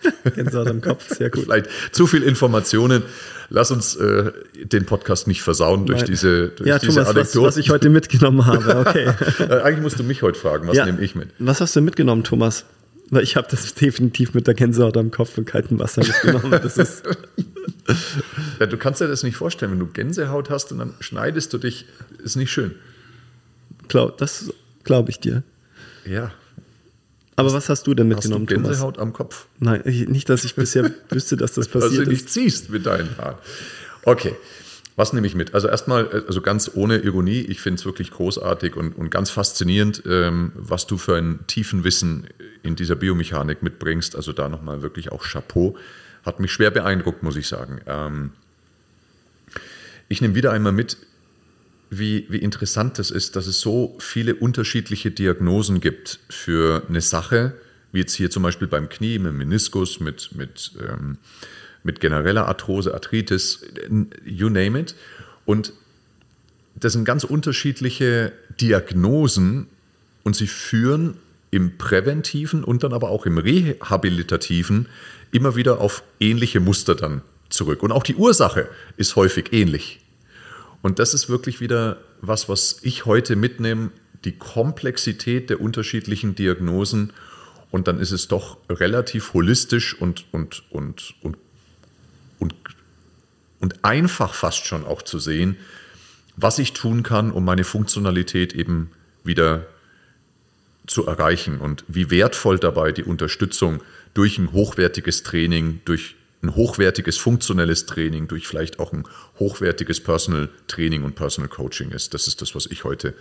[0.35, 1.43] Gänsehaut am Kopf, sehr gut.
[1.43, 3.03] Vielleicht zu viel Informationen.
[3.49, 6.07] Lass uns äh, den Podcast nicht versauen durch Nein.
[6.09, 7.41] diese, durch ja, diese Thomas, Anekdoten.
[7.41, 8.77] Was, was ich heute mitgenommen habe.
[8.77, 9.13] Okay.
[9.39, 10.85] Äh, eigentlich musst du mich heute fragen, was ja.
[10.85, 11.29] nehme ich mit?
[11.39, 12.65] Was hast du mitgenommen, Thomas?
[13.09, 16.51] Weil ich habe das definitiv mit der Gänsehaut am Kopf und kaltem Wasser mitgenommen.
[16.51, 17.03] Das ist
[18.59, 21.57] ja, du kannst dir das nicht vorstellen, wenn du Gänsehaut hast und dann schneidest du
[21.57, 21.85] dich,
[22.23, 22.75] ist nicht schön.
[23.87, 24.53] Glaub, das
[24.83, 25.43] glaube ich dir.
[26.05, 26.31] Ja,
[27.41, 29.07] aber was hast du denn mitgenommen, hast du Gänsehaut Thomas?
[29.07, 29.47] am Kopf?
[29.59, 31.97] Nein, nicht, dass ich bisher wüsste, dass das passiert ist.
[31.97, 33.37] Dass du nicht ziehst mit deinen Haaren.
[34.03, 34.35] Okay,
[34.95, 35.55] was nehme ich mit?
[35.55, 40.03] Also erstmal, also ganz ohne Ironie, ich finde es wirklich großartig und, und ganz faszinierend,
[40.05, 42.27] ähm, was du für einen tiefen Wissen
[42.61, 44.15] in dieser Biomechanik mitbringst.
[44.15, 45.75] Also da nochmal wirklich auch Chapeau.
[46.23, 47.81] Hat mich schwer beeindruckt, muss ich sagen.
[47.87, 48.31] Ähm,
[50.09, 50.97] ich nehme wieder einmal mit,
[51.91, 57.53] wie, wie interessant das ist, dass es so viele unterschiedliche Diagnosen gibt für eine Sache,
[57.91, 61.17] wie jetzt hier zum Beispiel beim Knie, mit Meniskus, mit, mit, ähm,
[61.83, 63.65] mit genereller Arthrose, Arthritis,
[64.23, 64.95] you name it.
[65.45, 65.73] Und
[66.75, 68.31] das sind ganz unterschiedliche
[68.61, 69.67] Diagnosen
[70.23, 71.15] und sie führen
[71.51, 74.87] im präventiven und dann aber auch im rehabilitativen
[75.31, 77.83] immer wieder auf ähnliche Muster dann zurück.
[77.83, 80.00] Und auch die Ursache ist häufig ähnlich.
[80.81, 83.91] Und das ist wirklich wieder was, was ich heute mitnehme,
[84.25, 87.13] die Komplexität der unterschiedlichen Diagnosen.
[87.71, 91.37] Und dann ist es doch relativ holistisch und, und, und, und,
[92.39, 92.55] und,
[93.59, 95.57] und einfach fast schon auch zu sehen,
[96.35, 98.91] was ich tun kann, um meine Funktionalität eben
[99.23, 99.67] wieder
[100.87, 103.81] zu erreichen und wie wertvoll dabei die Unterstützung
[104.13, 109.03] durch ein hochwertiges Training, durch ein hochwertiges funktionelles Training, durch vielleicht auch ein
[109.39, 112.13] hochwertiges Personal Training und Personal Coaching ist.
[112.13, 113.13] Das ist das, was ich heute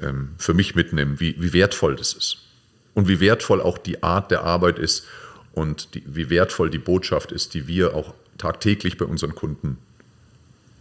[0.00, 2.38] ähm, für mich mitnehme, wie, wie wertvoll das ist.
[2.94, 5.06] Und wie wertvoll auch die Art der Arbeit ist
[5.52, 9.78] und die, wie wertvoll die Botschaft ist, die wir auch tagtäglich bei unseren Kunden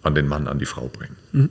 [0.03, 1.15] an den Mann, an die Frau bringen.
[1.31, 1.49] Mhm.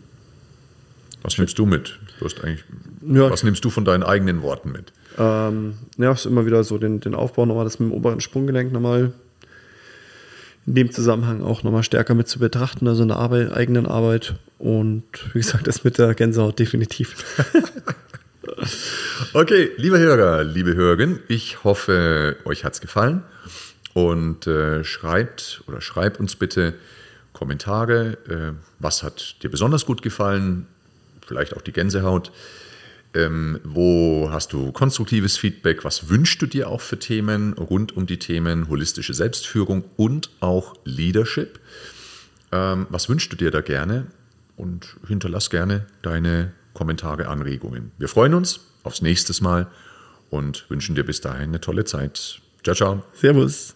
[1.23, 1.99] Was nimmst du mit?
[2.19, 2.65] Du hast eigentlich,
[3.07, 4.93] ja, was nimmst du von deinen eigenen Worten mit?
[5.19, 8.73] Ähm, ja, ist immer wieder so den, den Aufbau nochmal, das mit dem oberen Sprunggelenk
[8.73, 9.13] nochmal
[10.67, 14.35] in dem Zusammenhang auch nochmal stärker mit zu betrachten, also in der Arbeit, eigenen Arbeit.
[14.59, 17.25] Und wie gesagt, das mit der Gänsehaut definitiv.
[19.33, 23.23] okay, liebe Hörer, liebe Hörerinnen, ich hoffe, euch hat es gefallen.
[23.93, 26.75] Und äh, schreibt oder schreibt uns bitte
[27.33, 28.19] Kommentare.
[28.29, 30.67] Äh, was hat dir besonders gut gefallen?
[31.27, 32.31] Vielleicht auch die Gänsehaut.
[33.13, 35.85] Ähm, wo hast du konstruktives Feedback?
[35.85, 40.77] Was wünschst du dir auch für Themen rund um die Themen holistische Selbstführung und auch
[40.85, 41.59] Leadership?
[42.53, 44.07] Ähm, was wünschst du dir da gerne?
[44.57, 47.93] Und hinterlass gerne deine Kommentare, Anregungen.
[47.99, 49.69] Wir freuen uns aufs nächste Mal
[50.29, 52.41] und wünschen dir bis dahin eine tolle Zeit.
[52.63, 53.03] Ciao, ciao.
[53.15, 53.75] Servus.